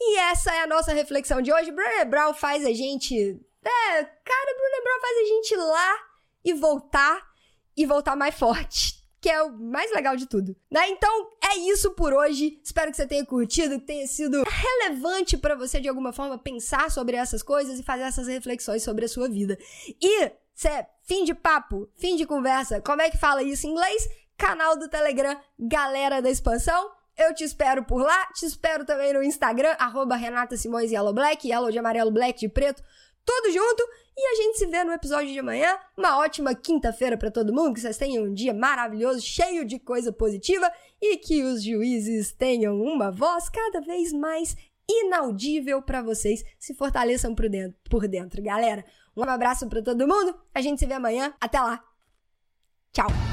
E 0.00 0.18
essa 0.18 0.54
é 0.54 0.62
a 0.62 0.66
nossa 0.66 0.92
reflexão 0.92 1.42
de 1.42 1.52
hoje. 1.52 1.70
Brené 1.70 2.04
Brown 2.04 2.32
faz 2.32 2.64
a 2.64 2.72
gente. 2.72 3.14
É, 3.62 4.02
cara, 4.02 4.56
Brené 4.56 4.80
Brown 4.82 5.00
faz 5.00 5.18
a 5.18 5.24
gente 5.24 5.54
ir 5.54 5.58
lá 5.58 5.96
e 6.44 6.54
voltar 6.54 7.30
e 7.76 7.84
voltar 7.84 8.16
mais 8.16 8.34
forte 8.34 9.00
que 9.20 9.28
é 9.28 9.42
o 9.42 9.52
mais 9.52 9.92
legal 9.92 10.16
de 10.16 10.26
tudo, 10.26 10.56
né? 10.70 10.88
Então, 10.88 11.28
é 11.42 11.56
isso 11.58 11.90
por 11.90 12.12
hoje. 12.14 12.58
Espero 12.64 12.90
que 12.90 12.96
você 12.96 13.06
tenha 13.06 13.24
curtido, 13.24 13.78
que 13.78 13.86
tenha 13.86 14.06
sido 14.06 14.42
relevante 14.44 15.36
para 15.36 15.54
você 15.54 15.78
de 15.78 15.88
alguma 15.88 16.12
forma 16.12 16.38
pensar 16.38 16.90
sobre 16.90 17.16
essas 17.16 17.42
coisas 17.42 17.78
e 17.78 17.82
fazer 17.82 18.04
essas 18.04 18.26
reflexões 18.26 18.82
sobre 18.82 19.04
a 19.04 19.08
sua 19.08 19.28
vida. 19.28 19.58
E, 20.00 20.32
cê, 20.54 20.86
fim 21.02 21.24
de 21.24 21.34
papo, 21.34 21.86
fim 21.96 22.16
de 22.16 22.24
conversa. 22.24 22.80
Como 22.80 23.02
é 23.02 23.10
que 23.10 23.18
fala 23.18 23.42
isso 23.42 23.66
em 23.66 23.70
inglês? 23.70 24.08
Canal 24.38 24.78
do 24.78 24.88
Telegram, 24.88 25.38
Galera 25.58 26.22
da 26.22 26.30
Expansão. 26.30 26.90
Eu 27.20 27.34
te 27.34 27.44
espero 27.44 27.84
por 27.84 28.00
lá, 28.00 28.28
te 28.32 28.46
espero 28.46 28.82
também 28.82 29.12
no 29.12 29.22
Instagram, 29.22 29.76
arroba 29.78 30.16
Renata 30.16 30.56
Simões 30.56 30.90
Yellow 30.90 31.12
Black, 31.12 31.46
Yellow 31.46 31.70
de 31.70 31.78
amarelo, 31.78 32.10
Black 32.10 32.40
de 32.40 32.48
preto, 32.48 32.82
tudo 33.22 33.52
junto. 33.52 33.86
E 34.16 34.26
a 34.26 34.34
gente 34.36 34.58
se 34.58 34.66
vê 34.66 34.82
no 34.84 34.92
episódio 34.92 35.30
de 35.30 35.38
amanhã. 35.38 35.78
Uma 35.98 36.18
ótima 36.18 36.54
quinta-feira 36.54 37.18
para 37.18 37.30
todo 37.30 37.52
mundo, 37.52 37.74
que 37.74 37.80
vocês 37.80 37.98
tenham 37.98 38.24
um 38.24 38.32
dia 38.32 38.54
maravilhoso, 38.54 39.20
cheio 39.20 39.66
de 39.66 39.78
coisa 39.78 40.10
positiva 40.10 40.72
e 40.98 41.18
que 41.18 41.42
os 41.42 41.62
juízes 41.62 42.32
tenham 42.32 42.80
uma 42.80 43.10
voz 43.10 43.50
cada 43.50 43.82
vez 43.82 44.14
mais 44.14 44.56
inaudível 44.88 45.82
para 45.82 46.00
vocês. 46.00 46.42
Se 46.58 46.74
fortaleçam 46.74 47.34
por 47.34 47.50
dentro, 47.50 47.78
por 47.90 48.08
dentro, 48.08 48.42
galera. 48.42 48.82
Um 49.14 49.24
abraço 49.24 49.68
para 49.68 49.82
todo 49.82 50.08
mundo. 50.08 50.34
A 50.54 50.62
gente 50.62 50.78
se 50.78 50.86
vê 50.86 50.94
amanhã. 50.94 51.34
Até 51.38 51.60
lá. 51.60 51.84
Tchau! 52.94 53.29